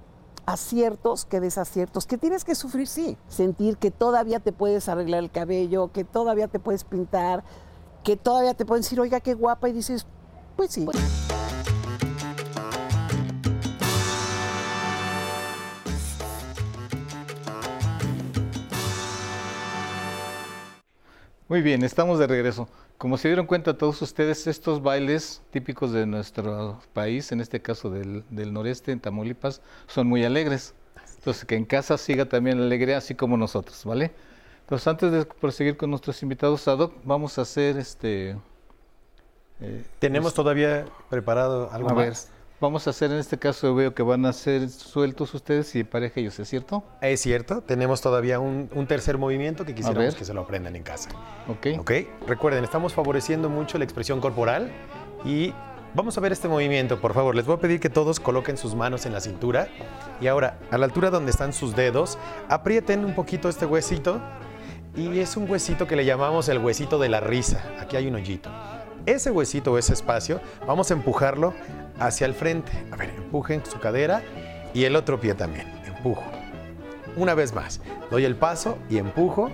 aciertos 0.45 1.25
que 1.25 1.39
desaciertos, 1.39 2.05
que 2.05 2.19
tienes 2.19 2.45
que 2.45 2.53
sufrir, 2.53 2.85
sí, 2.85 3.17
sentir 3.27 3.77
que 3.77 3.89
todavía 3.89 4.39
te 4.39 4.51
puedes 4.51 4.87
arreglar 4.87 5.23
el 5.23 5.31
cabello, 5.31 5.91
que 5.91 6.03
todavía 6.03 6.47
te 6.47 6.59
puedes 6.59 6.83
pintar, 6.83 7.43
que 8.03 8.17
todavía 8.17 8.53
te 8.53 8.67
pueden 8.67 8.83
decir, 8.83 8.99
oiga, 8.99 9.19
qué 9.19 9.33
guapa, 9.33 9.67
y 9.67 9.73
dices, 9.73 10.05
pues 10.55 10.73
sí. 10.73 10.87
Muy 21.49 21.61
bien, 21.61 21.83
estamos 21.83 22.19
de 22.19 22.27
regreso. 22.27 22.67
Como 22.97 23.17
se 23.17 23.29
dieron 23.29 23.45
cuenta 23.45 23.77
todos 23.77 24.01
ustedes, 24.01 24.47
estos 24.47 24.81
bailes 24.81 25.41
típicos 25.49 25.93
de 25.93 26.05
nuestro 26.05 26.81
país, 26.93 27.31
en 27.31 27.39
este 27.39 27.61
caso 27.61 27.89
del, 27.89 28.25
del 28.29 28.51
noreste, 28.51 28.91
en 28.91 28.99
Tamaulipas, 28.99 29.61
son 29.87 30.07
muy 30.07 30.25
alegres. 30.25 30.73
Entonces, 31.19 31.45
que 31.45 31.55
en 31.55 31.63
casa 31.63 31.97
siga 31.97 32.25
también 32.25 32.59
la 32.59 32.65
alegría, 32.65 32.97
así 32.97 33.15
como 33.15 33.37
nosotros, 33.37 33.85
¿vale? 33.85 34.11
Entonces, 34.61 34.87
antes 34.87 35.11
de 35.11 35.25
proseguir 35.25 35.77
con 35.77 35.89
nuestros 35.89 36.21
invitados 36.21 36.67
ad 36.67 36.79
hoc, 36.79 36.93
vamos 37.05 37.37
a 37.37 37.43
hacer 37.43 37.77
este... 37.77 38.35
eh, 39.61 39.85
¿Tenemos 39.99 40.33
todavía 40.33 40.85
preparado 41.09 41.71
algo 41.71 41.91
a 41.91 41.93
ver, 41.93 42.09
más? 42.09 42.29
Vamos 42.59 42.87
a 42.87 42.89
hacer 42.89 43.11
en 43.11 43.17
este 43.17 43.37
caso, 43.37 43.73
veo 43.75 43.93
que 43.93 44.03
van 44.03 44.25
a 44.25 44.33
ser 44.33 44.69
sueltos 44.69 45.33
ustedes 45.33 45.75
y 45.75 45.83
pareja 45.83 46.19
ellos, 46.19 46.39
¿es 46.39 46.49
cierto? 46.49 46.83
Es 47.01 47.21
cierto, 47.21 47.61
tenemos 47.61 48.01
todavía 48.01 48.39
un, 48.39 48.69
un 48.73 48.87
tercer 48.87 49.17
movimiento 49.17 49.65
que 49.65 49.75
quisiéramos 49.75 50.15
que 50.15 50.25
se 50.25 50.33
lo 50.33 50.41
aprendan 50.41 50.75
en 50.75 50.83
casa. 50.83 51.09
Ok. 51.47 51.79
¿Ok? 51.79 51.91
Recuerden, 52.27 52.63
estamos 52.63 52.93
favoreciendo 52.93 53.49
mucho 53.49 53.77
la 53.77 53.83
expresión 53.83 54.19
corporal 54.19 54.71
y 55.23 55.53
vamos 55.93 56.17
a 56.17 56.21
ver 56.21 56.31
este 56.31 56.47
movimiento, 56.47 56.99
por 56.99 57.13
favor. 57.13 57.35
Les 57.35 57.45
voy 57.45 57.55
a 57.55 57.59
pedir 57.59 57.79
que 57.79 57.89
todos 57.89 58.19
coloquen 58.19 58.57
sus 58.57 58.75
manos 58.75 59.05
en 59.05 59.13
la 59.13 59.21
cintura 59.21 59.67
y 60.19 60.27
ahora, 60.27 60.59
a 60.71 60.77
la 60.77 60.85
altura 60.85 61.09
donde 61.09 61.31
están 61.31 61.53
sus 61.53 61.75
dedos, 61.75 62.17
aprieten 62.49 63.05
un 63.05 63.13
poquito 63.13 63.49
este 63.49 63.65
huesito 63.65 64.19
y 64.95 65.19
es 65.19 65.37
un 65.37 65.49
huesito 65.49 65.85
que 65.85 65.95
le 65.95 66.05
llamamos 66.05 66.49
el 66.49 66.57
huesito 66.57 66.97
de 66.97 67.09
la 67.09 67.19
risa. 67.19 67.63
Aquí 67.79 67.95
hay 67.97 68.07
un 68.07 68.15
hoyito. 68.15 68.49
Ese 69.07 69.31
huesito 69.31 69.71
o 69.71 69.77
ese 69.77 69.93
espacio, 69.93 70.41
vamos 70.67 70.91
a 70.91 70.93
empujarlo 70.93 71.53
hacia 71.97 72.27
el 72.27 72.33
frente. 72.33 72.73
A 72.91 72.97
ver, 72.97 73.09
empujen 73.11 73.65
su 73.65 73.79
cadera 73.79 74.21
y 74.73 74.83
el 74.83 74.97
otro 74.97 75.19
pie 75.19 75.33
también. 75.33 75.65
Empujo. 75.85 76.25
Una 77.15 77.33
vez 77.33 77.53
más, 77.53 77.79
doy 78.11 78.25
el 78.25 78.35
paso 78.35 78.77
y 78.89 78.97
empujo. 78.97 79.49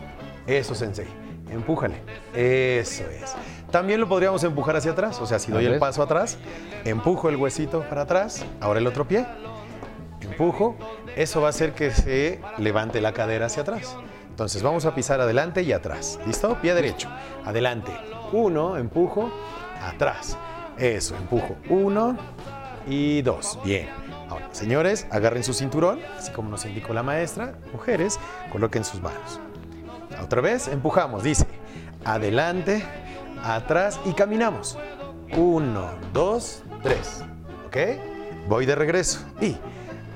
Eso, 0.48 0.74
sensei. 0.74 1.06
Empújale. 1.52 2.02
Eso 2.34 3.04
es. 3.04 3.36
También 3.70 4.00
lo 4.00 4.10
podríamos 4.10 4.44
empujar 4.44 4.76
hacia 4.76 4.94
atrás. 4.94 5.22
O 5.22 5.28
sea, 5.28 5.38
si 5.38 5.52
doy 5.52 5.68
el 5.68 5.78
paso 5.78 6.02
atrás, 6.02 6.40
empujo 6.84 7.30
el 7.30 7.36
huesito 7.36 7.88
para 7.88 8.02
atrás. 8.02 8.44
Ahora 8.60 8.80
el 8.80 8.88
otro 8.88 9.08
pie. 9.08 9.24
Empujo. 10.20 10.76
Eso 11.16 11.42
va 11.42 11.48
a 11.48 11.50
hacer 11.52 11.74
que 11.74 11.92
se 11.92 12.42
levante 12.58 13.02
la 13.02 13.14
cadera 13.14 13.46
hacia 13.46 13.62
atrás. 13.62 13.96
Entonces 14.30 14.64
vamos 14.64 14.88
a 14.88 14.96
pisar 14.96 15.22
adelante 15.22 15.62
y 15.62 15.74
atrás. 15.74 16.20
¿Listo? 16.26 16.60
Pie 16.60 16.74
derecho. 16.74 17.08
Adelante. 17.46 17.92
Uno, 18.34 18.78
empujo. 18.78 19.32
Atrás. 19.80 20.38
Eso, 20.78 21.16
empujo. 21.16 21.56
Uno 21.70 22.18
y 22.88 23.22
dos. 23.22 23.60
Bien. 23.64 23.88
Ahora, 24.28 24.50
señores, 24.52 25.06
agarren 25.12 25.44
su 25.44 25.54
cinturón, 25.54 26.00
así 26.18 26.32
como 26.32 26.50
nos 26.50 26.66
indicó 26.66 26.94
la 26.94 27.04
maestra. 27.04 27.54
Mujeres, 27.72 28.20
coloquen 28.52 28.84
sus 28.84 29.02
manos. 29.02 29.40
Otra 30.22 30.42
vez, 30.42 30.68
empujamos. 30.68 31.22
Dice, 31.22 31.46
adelante, 32.04 32.84
atrás 33.44 34.00
y 34.04 34.14
caminamos. 34.14 34.80
Uno, 35.38 35.92
dos, 36.12 36.64
tres. 36.82 37.24
¿Ok? 37.68 37.78
Voy 38.48 38.66
de 38.66 38.74
regreso. 38.74 39.20
Y 39.42 39.56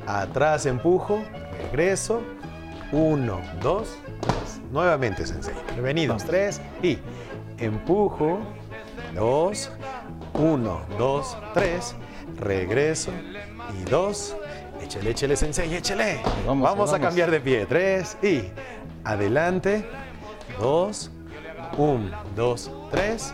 atrás 0.08 0.66
empujo, 0.66 1.22
regreso. 1.70 2.24
Uno, 2.92 3.42
dos, 3.62 3.96
tres. 4.22 4.60
Nuevamente, 4.72 5.28
sensei. 5.28 5.54
Bienvenidos. 5.74 6.24
Tres. 6.26 6.62
Y 6.82 6.98
empujo. 7.58 8.40
Dos. 9.14 9.72
Uno, 10.34 10.82
dos, 10.98 11.38
tres. 11.54 11.96
Regreso. 12.40 13.12
Y 13.80 13.90
dos. 13.90 14.36
Échele, 14.82 15.12
échele, 15.12 15.36
sensei, 15.36 15.74
échele. 15.74 16.22
Vamos, 16.46 16.70
Vamos 16.70 16.94
a 16.94 17.00
cambiar 17.00 17.32
de 17.32 17.40
pie. 17.40 17.66
Tres. 17.66 18.18
Y 18.22 18.44
adelante. 19.04 19.86
Dos. 20.60 21.12
Un, 21.78 22.12
dos, 22.36 22.72
tres. 22.92 23.34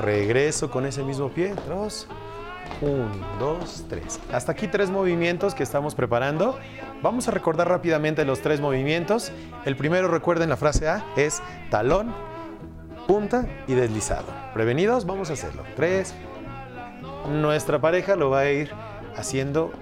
Regreso 0.00 0.70
con 0.70 0.86
ese 0.86 1.02
mismo 1.02 1.28
pie. 1.28 1.54
Dos. 1.68 2.06
Un, 2.80 3.10
dos, 3.38 3.84
tres. 3.88 4.20
Hasta 4.32 4.52
aquí 4.52 4.66
tres 4.68 4.90
movimientos 4.90 5.54
que 5.54 5.62
estamos 5.62 5.94
preparando. 5.94 6.58
Vamos 7.02 7.28
a 7.28 7.30
recordar 7.30 7.68
rápidamente 7.68 8.24
los 8.24 8.40
tres 8.40 8.60
movimientos. 8.60 9.32
El 9.64 9.76
primero, 9.76 10.08
recuerden 10.08 10.48
la 10.48 10.56
frase 10.56 10.88
A, 10.88 11.04
es 11.16 11.42
talón, 11.70 12.14
punta 13.10 13.44
y 13.66 13.74
deslizado. 13.74 14.26
¿Prevenidos? 14.54 15.04
Vamos 15.04 15.30
a 15.30 15.32
hacerlo. 15.32 15.64
Tres. 15.74 16.14
Nuestra 17.28 17.80
pareja 17.80 18.14
lo 18.14 18.30
va 18.30 18.40
a 18.42 18.50
ir 18.52 18.70
haciendo 19.16 19.72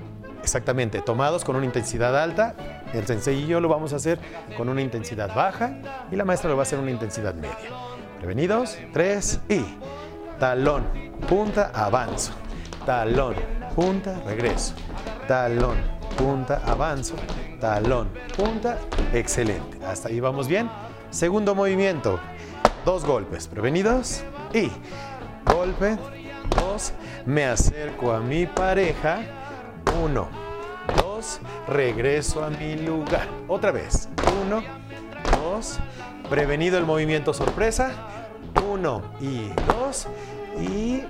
exactamente, 0.42 1.02
tomados 1.02 1.44
con 1.44 1.54
una 1.54 1.66
intensidad 1.66 2.18
alta. 2.18 2.54
El 2.94 3.06
sensei 3.06 3.42
y 3.42 3.46
yo 3.46 3.60
lo 3.60 3.68
vamos 3.68 3.92
a 3.92 3.96
hacer 3.96 4.18
con 4.56 4.70
una 4.70 4.80
intensidad 4.80 5.34
baja 5.34 5.76
y 6.10 6.16
la 6.16 6.24
maestra 6.24 6.48
lo 6.48 6.56
va 6.56 6.62
a 6.62 6.64
hacer 6.64 6.78
una 6.78 6.90
intensidad 6.90 7.34
media. 7.34 7.52
¿Prevenidos? 8.16 8.78
Tres 8.94 9.40
y 9.50 9.62
talón, 10.38 10.86
punta, 11.28 11.70
avanzo. 11.74 12.32
Talón, 12.86 13.34
punta, 13.76 14.18
regreso. 14.24 14.72
Talón, 15.26 15.76
punta, 16.16 16.62
avanzo, 16.64 17.14
talón, 17.60 18.08
punta, 18.34 18.78
excelente. 19.12 19.84
Hasta 19.84 20.08
ahí 20.08 20.18
vamos 20.18 20.48
bien. 20.48 20.70
Segundo 21.10 21.54
movimiento, 21.54 22.18
dos 22.88 23.04
golpes, 23.04 23.46
prevenidos 23.46 24.22
y 24.54 24.70
golpe, 25.44 25.98
dos, 26.56 26.94
me 27.26 27.44
acerco 27.44 28.14
a 28.14 28.20
mi 28.20 28.46
pareja, 28.46 29.20
uno, 30.02 30.26
dos, 30.96 31.38
regreso 31.66 32.42
a 32.42 32.48
mi 32.48 32.76
lugar. 32.76 33.28
Otra 33.46 33.72
vez, 33.72 34.08
uno, 34.42 34.62
dos, 35.32 35.78
prevenido 36.30 36.78
el 36.78 36.86
movimiento 36.86 37.34
sorpresa, 37.34 37.90
uno 38.66 39.02
y 39.20 39.50
dos, 39.66 40.06
y 40.58 41.02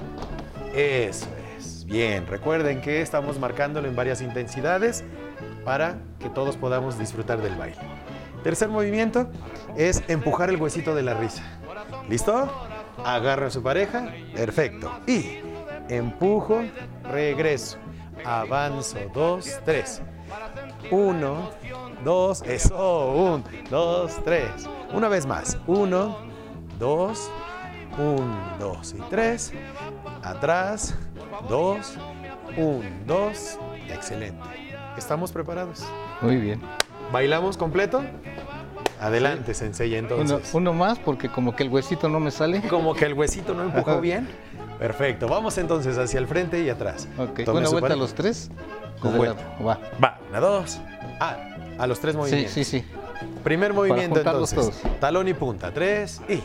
eso 0.75 1.29
es. 1.57 1.85
Bien, 1.85 2.27
recuerden 2.27 2.81
que 2.81 3.03
estamos 3.03 3.39
marcándolo 3.39 3.87
en 3.87 3.95
varias 3.95 4.21
intensidades 4.21 5.05
para 5.65 6.01
que 6.19 6.29
todos 6.29 6.57
podamos 6.57 6.99
disfrutar 6.99 7.41
del 7.41 7.55
baile. 7.55 7.79
Tercer 8.43 8.69
movimiento 8.69 9.31
es 9.77 10.03
empujar 10.09 10.49
el 10.49 10.57
huesito 10.57 10.97
de 10.97 11.05
la 11.05 11.15
risa. 11.15 11.58
¿Listo? 12.09 12.51
Agarro 13.05 13.47
a 13.47 13.51
su 13.51 13.63
pareja. 13.63 14.09
Perfecto. 14.35 14.91
Y 15.07 15.41
empujo, 15.89 16.63
regreso. 17.05 17.79
Avanzo. 18.25 18.99
Dos, 19.15 19.59
tres. 19.65 20.03
Uno, 20.91 21.51
dos. 22.05 22.43
Eso. 22.43 23.13
Un, 23.13 23.45
dos, 23.71 24.19
tres. 24.25 24.51
Una 24.93 25.09
vez 25.09 25.27
más. 25.27 25.59
Uno, 25.67 26.19
dos, 26.79 27.31
un, 27.99 28.39
dos 28.59 28.95
y 28.97 29.01
tres. 29.11 29.53
Atrás. 30.23 30.95
Dos, 31.49 31.97
un, 32.57 33.07
dos. 33.07 33.59
Excelente. 33.89 34.43
¿Estamos 34.97 35.31
preparados? 35.31 35.85
Muy 36.21 36.37
bien. 36.37 36.61
¿Bailamos 37.13 37.57
completo? 37.57 38.03
Adelante, 39.01 39.55
Sensei, 39.55 39.91
Uno, 39.99 39.99
entonces. 40.23 40.55
uno 40.55 40.73
más 40.73 40.99
porque 40.99 41.29
como 41.29 41.55
que 41.55 41.63
el 41.63 41.69
huesito 41.69 42.09
no 42.09 42.19
me 42.21 42.31
sale. 42.31 42.63
Como 42.69 42.95
que 42.95 43.05
el 43.05 43.15
huesito 43.15 43.55
no 43.55 43.63
empujó 43.65 44.01
bien. 44.01 44.29
Perfecto. 44.79 45.29
Vamos 45.29 45.57
entonces 45.59 45.97
hacia 45.99 46.19
el 46.19 46.27
frente 46.27 46.61
y 46.63 46.69
atrás. 46.71 47.09
Ok, 47.19 47.45
Tome 47.45 47.61
una 47.61 47.69
vuelta 47.71 47.95
a 47.95 47.97
los 47.97 48.15
tres. 48.15 48.51
Con 49.01 49.13
la- 49.13 49.17
vuelta. 49.19 49.57
Va. 49.65 49.79
Va, 50.03 50.19
una, 50.31 50.41
dos. 50.41 50.79
Ah, 51.21 51.37
a 51.79 51.87
los 51.87 52.01
tres 52.01 52.13
Sí, 52.15 52.19
movimientos. 52.19 52.53
sí, 52.53 52.65
sí. 52.65 52.85
Primer 53.45 53.73
movimiento 53.73 54.19
entonces. 54.21 54.59
todos. 54.59 54.83
Talón 55.01 55.29
y 55.29 55.35
punta. 55.35 55.73
Tres 55.73 56.21
y. 56.29 56.41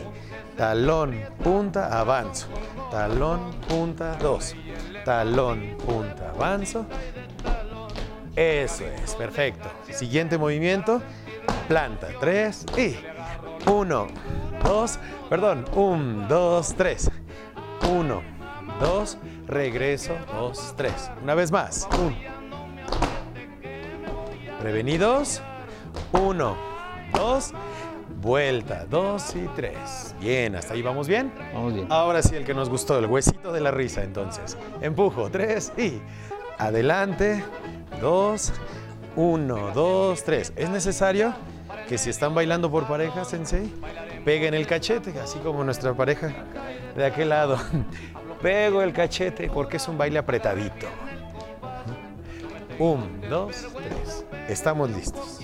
Talón, 0.56 1.16
punta, 1.42 1.98
avanzo. 1.98 2.46
Talón, 2.90 3.50
punta, 3.68 4.16
dos. 4.20 4.54
Talón, 5.04 5.76
punta, 5.84 6.30
avanzo. 6.30 6.86
Eso 8.36 8.84
es, 8.84 9.14
perfecto. 9.14 9.68
Siguiente 9.90 10.38
movimiento. 10.38 11.00
Planta. 11.68 12.08
Tres 12.20 12.66
y. 12.76 12.96
Uno, 13.70 14.08
dos, 14.62 14.98
perdón. 15.28 15.64
Un, 15.74 16.28
dos, 16.28 16.74
tres. 16.76 17.10
Uno, 17.90 18.22
dos, 18.80 19.18
regreso, 19.46 20.14
dos, 20.32 20.74
tres. 20.76 21.10
Una 21.22 21.34
vez 21.34 21.50
más. 21.50 21.88
Un. 21.98 22.14
Prevenidos. 24.60 25.42
Uno, 26.12 26.56
dos, 27.12 27.52
vuelta, 28.20 28.84
dos 28.86 29.34
y 29.36 29.46
tres. 29.54 30.14
Bien, 30.20 30.56
hasta 30.56 30.74
ahí 30.74 30.82
vamos 30.82 31.08
bien. 31.08 31.32
Vamos 31.52 31.74
bien. 31.74 31.86
Ahora 31.90 32.22
sí, 32.22 32.34
el 32.34 32.44
que 32.44 32.54
nos 32.54 32.68
gustó, 32.68 32.98
el 32.98 33.06
huesito 33.06 33.52
de 33.52 33.60
la 33.60 33.70
risa, 33.70 34.02
entonces. 34.02 34.56
Empujo, 34.80 35.30
tres 35.30 35.72
y 35.76 36.00
adelante, 36.58 37.44
dos, 38.00 38.52
uno, 39.16 39.70
dos, 39.72 40.24
tres. 40.24 40.52
Es 40.56 40.70
necesario 40.70 41.34
que 41.88 41.98
si 41.98 42.10
están 42.10 42.34
bailando 42.34 42.70
por 42.70 42.86
pareja, 42.86 43.24
sensei, 43.24 43.72
peguen 44.24 44.54
el 44.54 44.66
cachete, 44.66 45.18
así 45.20 45.38
como 45.38 45.64
nuestra 45.64 45.94
pareja 45.94 46.32
de 46.96 47.04
aquel 47.04 47.28
lado. 47.28 47.58
Pego 48.42 48.82
el 48.82 48.92
cachete 48.92 49.48
porque 49.48 49.78
es 49.78 49.88
un 49.88 49.96
baile 49.96 50.18
apretadito. 50.18 50.86
Un, 52.78 53.20
dos, 53.30 53.66
tres. 53.74 54.26
Estamos 54.48 54.90
listos. 54.90 55.40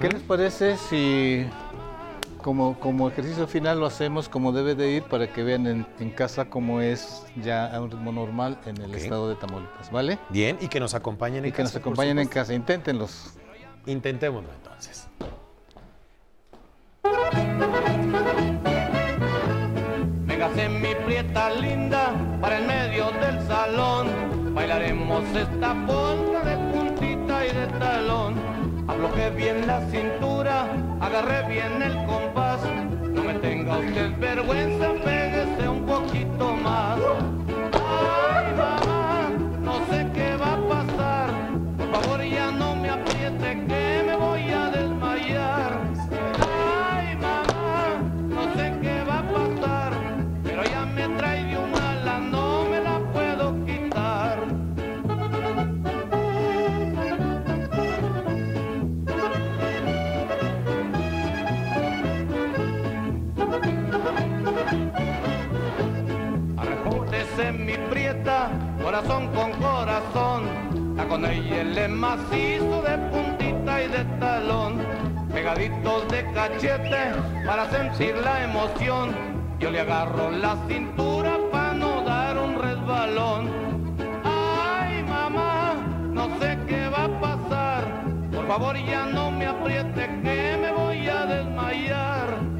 ¿Qué 0.00 0.08
les 0.08 0.22
parece 0.22 0.76
si 0.76 1.46
como, 2.48 2.80
como 2.80 3.10
ejercicio 3.10 3.46
final 3.46 3.78
lo 3.78 3.84
hacemos 3.84 4.30
como 4.30 4.52
debe 4.52 4.74
de 4.74 4.90
ir 4.90 5.02
para 5.02 5.30
que 5.30 5.42
vean 5.42 5.66
en, 5.66 5.86
en 6.00 6.08
casa 6.08 6.46
cómo 6.46 6.80
es 6.80 7.26
ya 7.44 7.66
a 7.66 7.78
un 7.78 7.90
ritmo 7.90 8.10
normal 8.10 8.58
en 8.64 8.80
el 8.80 8.94
estado 8.94 9.28
de 9.28 9.34
Tamaulipas, 9.34 9.92
¿vale? 9.92 10.18
Bien, 10.30 10.56
y 10.58 10.68
que 10.68 10.80
nos 10.80 10.94
acompañen 10.94 11.44
en 11.44 11.50
Y 11.50 11.52
que 11.52 11.62
nos 11.62 11.72
casa, 11.72 11.80
por 11.80 11.92
acompañen 11.92 12.18
en 12.18 12.26
casa, 12.26 12.54
inténtenlos. 12.54 13.34
Intentémoslo 13.84 14.48
entonces. 14.50 15.08
Véngase 20.24 20.68
mi 20.70 20.94
prieta 21.04 21.50
linda 21.50 22.14
para 22.40 22.60
el 22.60 22.66
medio 22.66 23.10
del 23.10 23.46
salón. 23.46 24.54
Bailaremos 24.54 25.22
esta 25.36 25.74
polka 25.86 26.44
de 26.44 26.56
puntita 26.72 27.44
y 27.44 27.54
de 27.54 27.66
talón. 27.78 28.57
Afloje 28.88 29.30
bien 29.30 29.66
la 29.66 29.80
cintura, 29.90 30.66
agarre 31.00 31.46
bien 31.46 31.82
el 31.82 31.94
compás. 32.06 32.60
No 33.02 33.22
me 33.22 33.34
tenga 33.34 33.78
usted 33.78 34.18
vergüenza, 34.18 34.92
pégese 35.04 35.68
un 35.68 35.84
poquito 35.84 36.56
más. 36.56 36.98
Con 71.18 71.28
ella 71.28 71.62
el 71.62 71.88
macizo 71.88 72.80
de 72.82 72.96
puntita 73.10 73.82
y 73.82 73.88
de 73.88 74.04
talón. 74.20 74.76
Pegaditos 75.32 76.06
de 76.06 76.24
cachete 76.32 77.12
para 77.44 77.68
sentir 77.72 78.14
la 78.18 78.44
emoción. 78.44 79.16
Yo 79.58 79.72
le 79.72 79.80
agarro 79.80 80.30
la 80.30 80.56
cintura 80.68 81.36
para 81.50 81.72
no 81.74 82.04
dar 82.04 82.38
un 82.38 82.54
resbalón. 82.62 83.50
Ay, 84.22 85.02
mamá, 85.02 85.74
no 86.12 86.28
sé 86.38 86.56
qué 86.68 86.88
va 86.88 87.06
a 87.06 87.20
pasar. 87.20 87.82
Por 88.32 88.46
favor, 88.46 88.76
ya 88.76 89.06
no 89.06 89.32
me 89.32 89.46
apriete 89.46 90.06
que 90.22 90.56
me 90.62 90.70
voy 90.70 91.08
a 91.08 91.26
desmayar. 91.26 92.57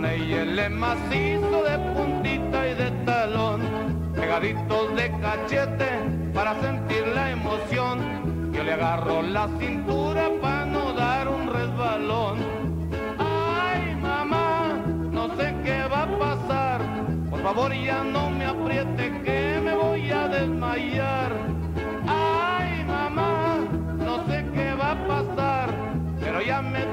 Con 0.00 0.08
ella 0.08 0.42
el 0.44 0.70
macizo 0.70 1.62
de 1.62 1.78
puntita 1.92 2.66
y 2.66 2.74
de 2.74 2.90
talón. 3.04 3.60
Pegaditos 4.14 4.96
de 4.96 5.10
cachete 5.20 5.90
para 6.32 6.58
sentir 6.58 7.06
la 7.08 7.30
emoción. 7.32 8.50
Yo 8.50 8.64
le 8.64 8.72
agarro 8.72 9.20
la 9.20 9.46
cintura 9.58 10.30
para 10.40 10.64
no 10.64 10.94
dar 10.94 11.28
un 11.28 11.52
resbalón. 11.52 12.38
Ay, 13.18 13.94
mamá, 13.96 14.72
no 15.12 15.36
sé 15.36 15.54
qué 15.64 15.82
va 15.92 16.04
a 16.04 16.18
pasar. 16.18 16.80
Por 17.28 17.42
favor, 17.42 17.74
ya 17.74 18.02
no 18.02 18.30
me 18.30 18.46
apriete 18.46 19.20
que 19.22 19.60
me 19.62 19.74
voy 19.74 20.10
a 20.10 20.28
desmayar. 20.28 21.30
Ay, 22.08 22.84
mamá, 22.86 23.58
no 23.98 24.24
sé 24.26 24.46
qué 24.54 24.72
va 24.72 24.92
a 24.92 25.06
pasar. 25.06 25.68
Pero 26.20 26.40
ya 26.40 26.62
me 26.62 26.86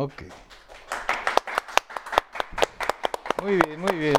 Ok. 0.00 0.22
Muy 3.42 3.56
bien, 3.56 3.80
muy 3.80 3.96
bien. 3.96 4.14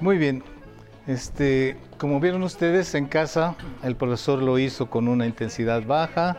Muy 0.00 0.16
bien. 0.16 0.44
Este, 1.08 1.76
como 1.98 2.20
vieron 2.20 2.44
ustedes 2.44 2.94
en 2.94 3.06
casa, 3.06 3.56
el 3.82 3.96
profesor 3.96 4.40
lo 4.40 4.60
hizo 4.60 4.88
con 4.88 5.08
una 5.08 5.26
intensidad 5.26 5.84
baja, 5.84 6.36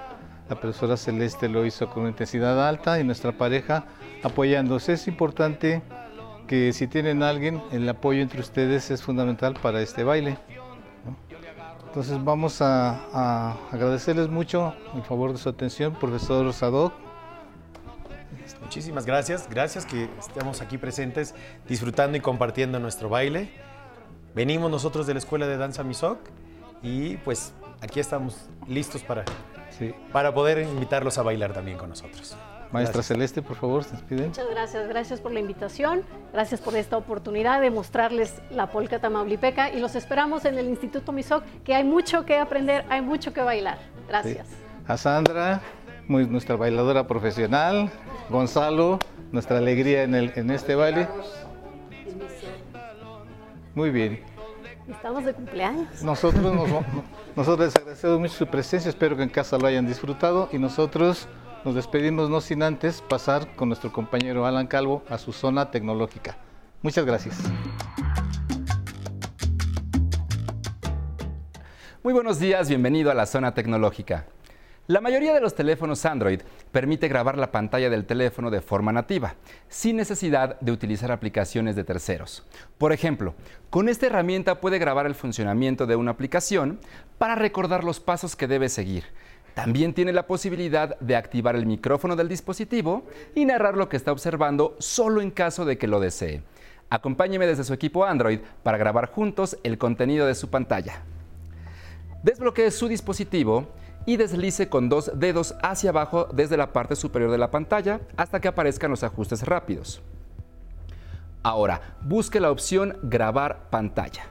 la 0.48 0.62
profesora 0.62 0.96
Celeste 0.96 1.50
lo 1.50 1.66
hizo 1.66 1.90
con 1.90 2.04
una 2.04 2.12
intensidad 2.12 2.66
alta 2.66 3.02
y 3.02 3.04
nuestra 3.04 3.34
pareja 3.34 3.84
apoyándose. 4.24 4.94
Es 4.94 5.06
importante 5.10 5.82
que 6.48 6.72
si 6.72 6.88
tienen 6.88 7.22
alguien, 7.22 7.62
el 7.74 7.90
apoyo 7.90 8.22
entre 8.22 8.40
ustedes 8.40 8.92
es 8.92 9.04
fundamental 9.04 9.56
para 9.62 9.82
este 9.82 10.06
baile. 10.06 10.38
Entonces 11.86 12.24
vamos 12.24 12.62
a, 12.62 12.98
a 13.12 13.58
agradecerles 13.74 14.30
mucho 14.30 14.74
el 14.96 15.04
favor 15.04 15.34
de 15.34 15.38
su 15.38 15.50
atención, 15.50 15.96
profesor 15.96 16.54
Sadok. 16.54 17.09
Muchísimas 18.62 19.06
gracias. 19.06 19.48
Gracias 19.50 19.86
que 19.86 20.10
estemos 20.20 20.62
aquí 20.62 20.78
presentes 20.78 21.36
disfrutando 21.68 22.18
y 22.18 22.22
compartiendo 22.22 22.80
nuestro 22.80 23.10
baile. 23.10 23.50
Venimos 24.36 24.70
nosotros 24.72 25.08
de 25.08 25.14
la 25.14 25.20
Escuela 25.20 25.48
de 25.48 25.58
Danza 25.58 25.84
Misoc 25.84 26.20
y 26.82 27.18
pues 27.18 27.54
aquí 27.82 28.00
estamos 28.00 28.48
listos 28.68 29.04
para, 29.04 29.24
Sí. 29.78 29.94
para 30.12 30.34
poder 30.34 30.60
invitarlos 30.60 31.18
a 31.18 31.24
bailar 31.24 31.54
también 31.54 31.78
con 31.78 31.90
nosotros. 31.90 32.36
Maestra 32.72 32.98
Gracias. 33.00 33.08
Celeste, 33.08 33.42
por 33.42 33.56
favor, 33.56 33.84
se 33.84 33.94
despiden. 33.94 34.28
Muchas 34.28 34.48
gracias, 34.48 34.88
gracias 34.88 35.22
por 35.22 35.32
la 35.32 35.40
invitación, 35.40 36.04
gracias 36.32 36.62
por 36.62 36.76
esta 36.76 36.98
oportunidad 36.98 37.62
de 37.62 37.72
mostrarles 37.72 38.36
la 38.52 38.70
polca 38.70 39.00
tamaulipeca 39.00 39.72
y 39.72 39.80
los 39.80 39.96
esperamos 39.96 40.46
en 40.46 40.60
el 40.60 40.70
Instituto 40.70 41.12
Misoc, 41.12 41.44
que 41.64 41.74
hay 41.74 41.84
mucho 41.84 42.26
que 42.26 42.38
aprender, 42.38 42.86
hay 42.90 43.02
mucho 43.02 43.34
que 43.34 43.42
bailar. 43.42 43.80
Gracias. 44.08 44.48
A 44.88 44.98
Sandra, 44.98 45.62
muy- 46.10 46.28
nuestra 46.28 46.58
bailadora 46.58 47.08
profesional. 47.08 47.90
Gonzalo, 48.30 49.00
nuestra 49.32 49.60
alegría 49.60 50.04
en, 50.04 50.16
el, 50.16 50.34
en 50.36 50.52
este 50.52 50.76
baile. 50.76 51.08
Muy 53.76 53.92
bien. 53.92 54.22
Estamos 54.90 55.24
de 55.24 55.34
cumpleaños. 55.34 56.02
Nosotros, 56.04 56.44
nos- 56.44 56.68
nosotros 57.36 57.68
les 57.68 57.76
agradecemos 57.76 58.20
mucho 58.20 58.34
su 58.34 58.48
presencia, 58.48 58.90
espero 58.90 59.16
que 59.16 59.24
en 59.24 59.30
casa 59.30 59.58
lo 59.58 59.68
hayan 59.68 59.86
disfrutado 59.88 60.50
y 60.52 60.58
nosotros 60.58 61.28
nos 61.64 61.76
despedimos 61.76 62.30
no 62.30 62.42
sin 62.42 62.64
antes 62.64 63.02
pasar 63.02 63.56
con 63.56 63.70
nuestro 63.70 63.92
compañero 63.94 64.46
Alan 64.46 64.66
Calvo 64.68 65.04
a 65.10 65.18
su 65.20 65.32
zona 65.32 65.70
tecnológica. 65.72 66.38
Muchas 66.82 67.06
gracias. 67.06 67.38
Muy 72.02 72.14
buenos 72.14 72.40
días, 72.40 72.68
bienvenido 72.70 73.12
a 73.12 73.14
la 73.14 73.26
zona 73.28 73.54
tecnológica. 73.54 74.26
La 74.90 75.02
mayoría 75.02 75.36
de 75.36 75.40
los 75.40 75.54
teléfonos 75.54 76.04
Android 76.08 76.42
permite 76.72 77.08
grabar 77.08 77.38
la 77.38 77.52
pantalla 77.52 77.92
del 77.92 78.08
teléfono 78.08 78.50
de 78.50 78.60
forma 78.60 78.92
nativa, 78.92 79.36
sin 79.68 79.98
necesidad 79.98 80.60
de 80.62 80.72
utilizar 80.72 81.12
aplicaciones 81.12 81.76
de 81.76 81.84
terceros. 81.84 82.44
Por 82.80 82.92
ejemplo, 82.92 83.36
con 83.70 83.88
esta 83.88 84.08
herramienta 84.08 84.60
puede 84.60 84.80
grabar 84.80 85.06
el 85.06 85.14
funcionamiento 85.14 85.86
de 85.86 85.96
una 85.96 86.10
aplicación 86.10 86.80
para 87.20 87.36
recordar 87.36 87.84
los 87.84 88.00
pasos 88.00 88.36
que 88.36 88.48
debe 88.48 88.68
seguir. 88.68 89.04
También 89.54 89.94
tiene 89.94 90.12
la 90.12 90.26
posibilidad 90.26 90.98
de 91.00 91.16
activar 91.16 91.56
el 91.56 91.68
micrófono 91.68 92.16
del 92.16 92.28
dispositivo 92.28 93.04
y 93.36 93.46
narrar 93.46 93.78
lo 93.78 93.90
que 93.90 93.98
está 93.98 94.12
observando 94.12 94.76
solo 94.80 95.22
en 95.22 95.30
caso 95.30 95.66
de 95.66 95.78
que 95.78 95.86
lo 95.86 96.00
desee. 96.00 96.42
Acompáñeme 96.90 97.46
desde 97.46 97.64
su 97.64 97.76
equipo 97.76 98.06
Android 98.06 98.40
para 98.64 98.80
grabar 98.80 99.12
juntos 99.12 99.56
el 99.62 99.78
contenido 99.78 100.26
de 100.26 100.34
su 100.34 100.50
pantalla. 100.50 101.04
Desbloquee 102.24 102.72
su 102.72 102.88
dispositivo 102.88 103.68
y 104.10 104.18
deslice 104.18 104.70
con 104.70 104.90
dos 104.90 105.12
dedos 105.14 105.54
hacia 105.62 105.92
abajo 105.92 106.28
desde 106.34 106.58
la 106.58 106.74
parte 106.74 106.96
superior 106.96 107.30
de 107.30 107.38
la 107.38 107.52
pantalla 107.52 108.02
hasta 108.18 108.42
que 108.42 108.48
aparezcan 108.48 108.90
los 108.90 109.04
ajustes 109.04 109.44
rápidos. 109.44 110.02
Ahora, 111.44 111.96
busque 112.02 112.40
la 112.40 112.50
opción 112.50 112.98
Grabar 113.04 113.70
pantalla. 113.70 114.24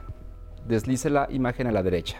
Deslice 0.67 1.09
la 1.09 1.27
imagen 1.31 1.65
a 1.65 1.71
la 1.71 1.81
derecha. 1.81 2.17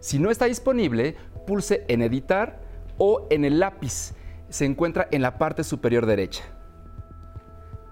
Si 0.00 0.18
no 0.18 0.32
está 0.32 0.46
disponible, 0.46 1.14
pulse 1.46 1.84
en 1.86 2.02
Editar 2.02 2.58
o 2.98 3.28
en 3.30 3.44
el 3.44 3.60
lápiz. 3.60 4.14
Se 4.48 4.64
encuentra 4.64 5.06
en 5.12 5.22
la 5.22 5.38
parte 5.38 5.62
superior 5.62 6.06
derecha. 6.06 6.42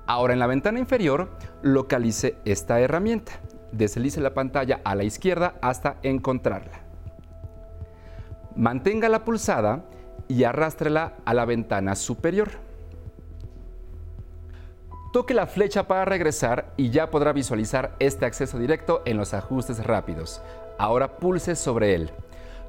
Ahora 0.06 0.32
en 0.32 0.40
la 0.40 0.48
ventana 0.48 0.80
inferior, 0.80 1.30
localice 1.62 2.34
esta 2.44 2.80
herramienta. 2.80 3.34
Deslice 3.70 4.20
la 4.20 4.34
pantalla 4.34 4.80
a 4.82 4.96
la 4.96 5.04
izquierda 5.04 5.54
hasta 5.62 5.98
encontrarla. 6.02 6.83
Manténgala 8.56 9.24
pulsada 9.24 9.84
y 10.28 10.44
arrástrela 10.44 11.14
a 11.24 11.34
la 11.34 11.44
ventana 11.44 11.96
superior. 11.96 12.50
Toque 15.12 15.34
la 15.34 15.46
flecha 15.46 15.86
para 15.86 16.04
regresar 16.04 16.72
y 16.76 16.90
ya 16.90 17.10
podrá 17.10 17.32
visualizar 17.32 17.94
este 17.98 18.26
acceso 18.26 18.58
directo 18.58 19.02
en 19.04 19.16
los 19.16 19.34
ajustes 19.34 19.84
rápidos. 19.84 20.40
Ahora 20.78 21.18
pulse 21.18 21.56
sobre 21.56 21.94
él. 21.94 22.10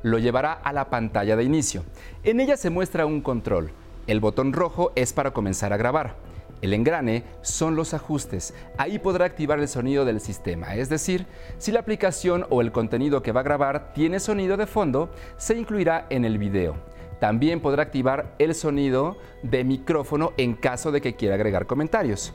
Lo 0.04 0.20
llevará 0.20 0.54
a 0.54 0.74
la 0.74 0.90
pantalla 0.90 1.36
de 1.36 1.44
inicio. 1.44 1.84
En 2.24 2.40
ella 2.40 2.58
se 2.58 2.70
muestra 2.70 3.06
un 3.06 3.22
control. 3.22 3.72
El 4.06 4.20
botón 4.20 4.54
rojo 4.54 4.92
es 4.96 5.14
para 5.14 5.32
comenzar 5.32 5.74
a 5.74 5.78
grabar. 5.78 6.16
El 6.62 6.74
engrane 6.74 7.24
son 7.42 7.76
los 7.76 7.94
ajustes. 7.94 8.54
Ahí 8.78 9.00
podrá 9.00 9.26
activar 9.26 9.60
el 9.60 9.68
sonido 9.68 10.06
del 10.06 10.20
sistema, 10.20 10.76
es 10.76 10.90
decir, 10.90 11.28
si 11.58 11.72
la 11.72 11.82
aplicación 11.82 12.46
o 12.50 12.62
el 12.62 12.72
contenido 12.72 13.22
que 13.22 13.32
va 13.32 13.42
a 13.42 13.44
grabar 13.44 13.94
tiene 13.94 14.20
sonido 14.20 14.58
de 14.58 14.66
fondo, 14.66 15.10
se 15.38 15.56
incluirá 15.56 16.08
en 16.10 16.26
el 16.26 16.38
video. 16.38 16.76
También 17.20 17.62
podrá 17.62 17.84
activar 17.84 18.36
el 18.40 18.56
sonido 18.56 19.18
de 19.42 19.64
micrófono 19.64 20.34
en 20.38 20.54
caso 20.54 20.92
de 20.92 21.02
que 21.02 21.16
quiera 21.16 21.36
agregar 21.36 21.66
comentarios. 21.66 22.34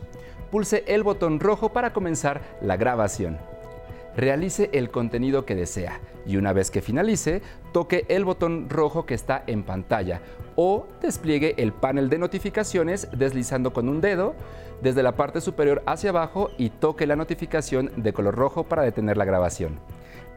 Pulse 0.51 0.85
el 0.87 1.03
botón 1.03 1.39
rojo 1.39 1.73
para 1.73 1.93
comenzar 1.93 2.41
la 2.61 2.77
grabación. 2.77 3.39
Realice 4.17 4.71
el 4.73 4.91
contenido 4.91 5.45
que 5.45 5.55
desea 5.55 6.01
y 6.27 6.37
una 6.37 6.53
vez 6.53 6.71
que 6.71 6.83
finalice, 6.83 7.43
toque 7.73 8.05
el 8.09 8.25
botón 8.25 8.69
rojo 8.69 9.07
que 9.07 9.15
está 9.15 9.43
en 9.47 9.63
pantalla 9.63 10.21
o 10.57 10.87
despliegue 11.01 11.55
el 11.59 11.73
panel 11.73 12.09
de 12.11 12.19
notificaciones 12.19 13.09
deslizando 13.13 13.73
con 13.73 13.89
un 13.89 14.01
dedo 14.01 14.35
desde 14.83 15.03
la 15.03 15.13
parte 15.13 15.41
superior 15.41 15.83
hacia 15.87 16.11
abajo 16.11 16.51
y 16.59 16.71
toque 16.71 17.07
la 17.07 17.17
notificación 17.17 17.91
de 17.97 18.13
color 18.13 18.35
rojo 18.35 18.65
para 18.65 18.83
detener 18.83 19.17
la 19.17 19.25
grabación. 19.25 19.79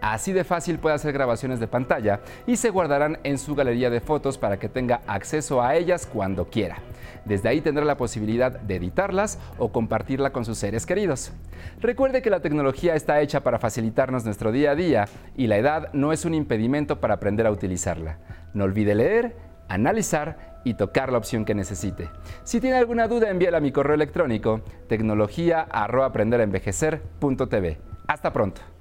Así 0.04 0.34
de 0.34 0.44
fácil 0.44 0.78
puede 0.80 0.96
hacer 0.96 1.14
grabaciones 1.14 1.62
de 1.62 1.68
pantalla 1.68 2.20
y 2.46 2.58
se 2.58 2.72
guardarán 2.72 3.20
en 3.24 3.38
su 3.38 3.56
galería 3.56 3.90
de 3.90 4.02
fotos 4.02 4.38
para 4.38 4.60
que 4.60 4.68
tenga 4.68 5.00
acceso 5.08 5.62
a 5.62 5.76
ellas 5.76 6.06
cuando 6.06 6.50
quiera. 6.50 6.80
Desde 7.24 7.48
ahí 7.48 7.62
tendrá 7.62 7.86
la 7.86 7.96
posibilidad 7.96 8.52
de 8.52 8.76
editarlas 8.76 9.40
o 9.58 9.72
compartirla 9.72 10.32
con 10.32 10.44
sus 10.44 10.58
seres 10.58 10.86
queridos. 10.86 11.32
Recuerde 11.80 12.22
que 12.22 12.30
la 12.30 12.42
tecnología 12.42 12.96
está 12.96 13.22
hecha 13.22 13.46
para 13.46 13.60
facilitarnos 13.60 14.26
nuestro 14.26 14.52
día 14.52 14.72
a 14.72 14.76
día 14.76 15.06
y 15.38 15.48
la 15.48 15.56
edad 15.56 15.88
no 15.94 16.12
es 16.12 16.26
un 16.26 16.34
impedimento 16.34 17.00
para 17.00 17.14
aprender 17.14 17.48
a 17.48 17.52
utilizarla. 17.52 18.18
No 18.54 18.66
olvide 18.66 18.96
leer, 18.96 19.38
analizar 19.70 20.60
y 20.66 20.74
tocar 20.74 21.14
la 21.14 21.18
opción 21.18 21.46
que 21.46 21.56
necesite. 21.56 22.10
Si 22.44 22.60
tiene 22.60 22.76
alguna 22.76 23.08
duda, 23.08 23.30
envíela 23.30 23.60
a 23.60 23.62
mi 23.62 23.72
correo 23.72 23.96
electrónico 23.96 24.60
tecnología@aprenderenvejecer.tv. 24.90 27.78
Hasta 28.06 28.34
pronto. 28.34 28.73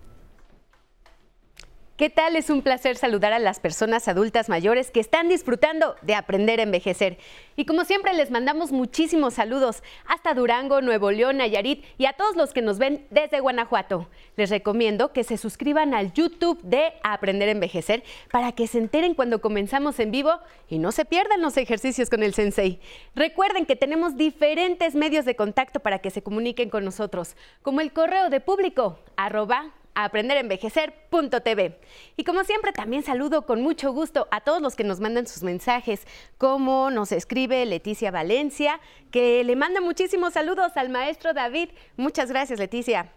¿Qué 1.99 2.09
tal? 2.09 2.37
Es 2.37 2.49
un 2.49 2.63
placer 2.63 2.97
saludar 2.97 3.35
a 3.35 3.39
las 3.39 3.61
personas 3.61 4.09
adultas 4.09 4.49
mayores 4.49 4.91
que 4.91 4.99
están 4.99 5.29
disfrutando 5.29 5.95
de 6.01 6.15
aprender 6.15 6.59
a 6.59 6.63
envejecer. 6.63 7.19
Y 7.55 7.67
como 7.67 7.85
siempre 7.85 8.15
les 8.15 8.31
mandamos 8.31 8.73
muchísimos 8.73 9.35
saludos 9.35 9.83
hasta 10.07 10.33
Durango, 10.33 10.81
Nuevo 10.81 11.11
León, 11.11 11.37
Nayarit 11.37 11.85
y 11.99 12.07
a 12.07 12.15
todos 12.15 12.35
los 12.35 12.55
que 12.55 12.63
nos 12.63 12.79
ven 12.79 13.07
desde 13.11 13.41
Guanajuato. 13.41 14.09
Les 14.39 14.49
recomiendo 14.49 15.13
que 15.13 15.23
se 15.23 15.37
suscriban 15.37 15.93
al 15.93 16.15
YouTube 16.15 16.59
de 16.63 16.95
Aprender 17.03 17.51
a 17.51 17.53
Envejecer 17.53 18.05
para 18.31 18.53
que 18.53 18.67
se 18.67 18.79
enteren 18.79 19.15
cuando 19.15 19.43
comenzamos 19.43 20.01
en 20.01 20.13
vivo 20.13 20.33
y 20.71 20.79
no 20.79 20.93
se 20.93 21.05
pierdan 21.05 21.43
los 21.43 21.59
ejercicios 21.59 22.09
con 22.09 22.23
el 22.23 22.33
sensei. 22.33 22.81
Recuerden 23.15 23.67
que 23.67 23.77
tenemos 23.77 24.17
diferentes 24.17 24.95
medios 24.95 25.27
de 25.27 25.37
contacto 25.37 25.81
para 25.81 25.99
que 25.99 26.11
se 26.11 26.23
comuniquen 26.23 26.71
con 26.71 26.87
nosotros, 26.87 27.37
como 27.61 27.83
el 27.83 27.93
correo 27.93 28.31
de 28.31 28.41
público 28.41 28.99
arroba 29.17 29.75
aprenderenvejecer.tv. 29.95 31.79
Y 32.17 32.25
como 32.25 32.45
siempre, 32.45 32.73
también 32.73 33.03
saludo 33.03 33.47
con 33.47 33.63
mucho 33.63 33.93
gusto 33.93 34.29
a 34.31 34.41
todos 34.41 34.63
los 34.63 34.77
que 34.77 34.85
nos 34.85 35.01
mandan 35.01 35.27
sus 35.27 35.43
mensajes, 35.43 36.07
como 36.39 36.91
nos 36.91 37.13
escribe 37.13 37.65
Leticia 37.67 38.11
Valencia, 38.11 38.81
que 39.11 39.45
le 39.45 39.57
manda 39.57 39.81
muchísimos 39.81 40.35
saludos 40.35 40.73
al 40.77 40.89
maestro 40.89 41.33
David. 41.33 41.71
Muchas 41.97 42.31
gracias, 42.31 42.59
Leticia. 42.59 43.13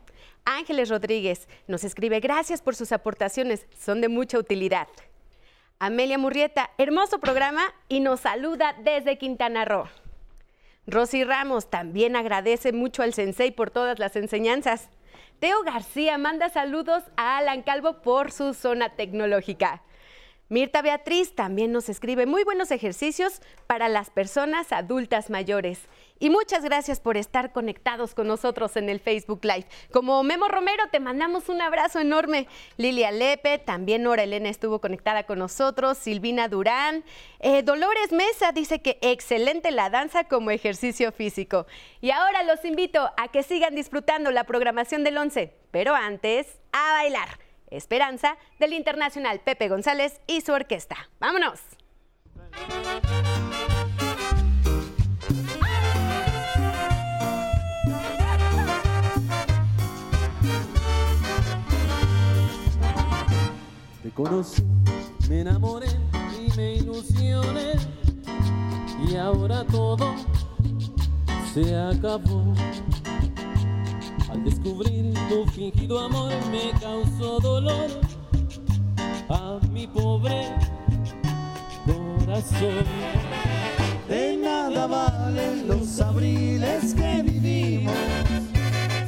Ángeles 0.46 0.90
Rodríguez 0.90 1.48
nos 1.68 1.84
escribe, 1.84 2.20
gracias 2.20 2.62
por 2.62 2.76
sus 2.76 2.92
aportaciones, 2.92 3.66
son 3.78 4.00
de 4.02 4.10
mucha 4.10 4.38
utilidad. 4.38 4.88
Amelia 5.80 6.18
Murrieta, 6.18 6.70
hermoso 6.78 7.20
programa 7.20 7.64
y 7.90 8.00
nos 8.00 8.22
saluda 8.22 8.76
desde 8.84 9.18
Quintana 9.18 9.66
Roo. 9.66 9.88
Rosy 10.88 11.24
Ramos 11.24 11.70
también 11.70 12.16
agradece 12.16 12.72
mucho 12.72 13.02
al 13.02 13.14
sensei 13.14 13.52
por 13.52 13.72
todas 13.72 13.98
las 13.98 14.16
enseñanzas. 14.16 14.90
Teo 15.40 15.64
García 15.64 16.18
manda 16.18 16.50
saludos 16.50 17.04
a 17.18 17.38
Alan 17.38 17.62
Calvo 17.62 18.02
por 18.02 18.32
su 18.32 18.54
zona 18.54 18.90
tecnológica. 18.90 19.82
Mirta 20.48 20.84
Beatriz 20.84 21.34
también 21.34 21.72
nos 21.72 21.90
escribe 21.90 22.28
muy 22.28 22.44
buenos 22.44 22.70
ejercicios 22.70 23.42
para 23.66 23.90
las 23.90 24.12
personas 24.12 24.72
adultas 24.72 25.32
mayores. 25.32 25.80
Y 26.20 26.30
muchas 26.30 26.64
gracias 26.64 27.00
por 27.00 27.18
estar 27.18 27.52
conectados 27.52 28.14
con 28.14 28.28
nosotros 28.28 28.78
en 28.78 28.88
el 28.88 29.00
Facebook 29.00 29.44
Live. 29.44 29.66
Como 29.92 30.22
Memo 30.22 30.48
Romero, 30.48 30.84
te 30.92 31.00
mandamos 31.00 31.50
un 31.50 31.64
abrazo 31.64 32.00
enorme. 32.00 32.48
Lilia 32.78 33.10
Lepe, 33.10 33.58
también 33.58 34.04
Nora 34.04 34.22
Elena 34.22 34.50
estuvo 34.50 34.80
conectada 34.80 35.24
con 35.24 35.40
nosotros. 35.40 35.98
Silvina 35.98 36.48
Durán. 36.48 37.04
Eh, 37.40 37.64
Dolores 37.64 38.12
Mesa 38.12 38.52
dice 38.52 38.84
que 38.84 39.00
excelente 39.02 39.72
la 39.72 39.90
danza 39.90 40.26
como 40.26 40.52
ejercicio 40.52 41.12
físico. 41.12 41.66
Y 42.02 42.12
ahora 42.12 42.44
los 42.44 42.64
invito 42.66 43.10
a 43.18 43.30
que 43.30 43.42
sigan 43.42 43.74
disfrutando 43.74 44.30
la 44.30 44.44
programación 44.44 45.04
del 45.04 45.18
11. 45.18 45.52
Pero 45.72 45.96
antes, 45.96 46.60
a 46.72 46.94
bailar. 46.94 47.45
Esperanza 47.70 48.38
del 48.60 48.74
Internacional 48.74 49.40
Pepe 49.40 49.68
González 49.70 50.22
y 50.28 50.42
su 50.42 50.52
orquesta. 50.52 51.10
¡Vámonos! 51.20 51.62
Te 64.04 64.12
conocí, 64.12 64.64
me 65.30 65.42
enamoré 65.42 65.88
y 66.40 66.56
me 66.56 66.76
ilusioné 66.76 67.74
y 69.10 69.16
ahora 69.16 69.64
todo 69.66 70.16
se 71.54 71.76
acabó. 71.76 72.54
Descubrir 74.44 75.14
tu 75.30 75.46
fingido 75.52 76.00
amor 76.00 76.34
me 76.52 76.78
causó 76.80 77.40
dolor 77.40 77.90
a 79.30 79.60
mi 79.72 79.88
pobre 79.88 80.54
corazón. 81.86 82.86
De 84.08 84.38
nada 84.38 84.88
valen 84.88 85.68
los 85.68 86.00
abriles 86.02 86.94
que 86.94 87.24
vivimos 87.24 87.96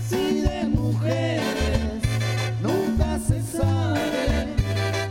si 0.08 0.42
de 0.42 0.64
mujeres 0.66 2.02
nunca 2.62 3.20
se 3.20 3.42
sabe. 3.42 4.56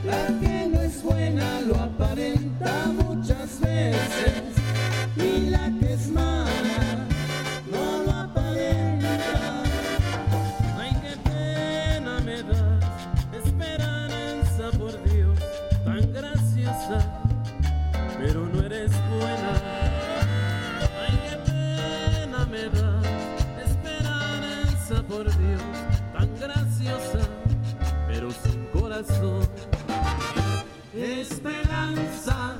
La 0.05 0.27
que 0.41 0.69
no 0.73 0.81
es 0.81 1.03
buena 1.03 1.61
lo 1.61 1.77
aparenta 1.77 2.93
muchas 3.05 3.61
veces 3.61 4.43
y 5.17 5.51
la 5.51 5.71
que 5.79 5.93
es 5.93 6.09
mala 6.09 6.46
corazón. 28.97 29.49
Esperanza, 30.95 32.57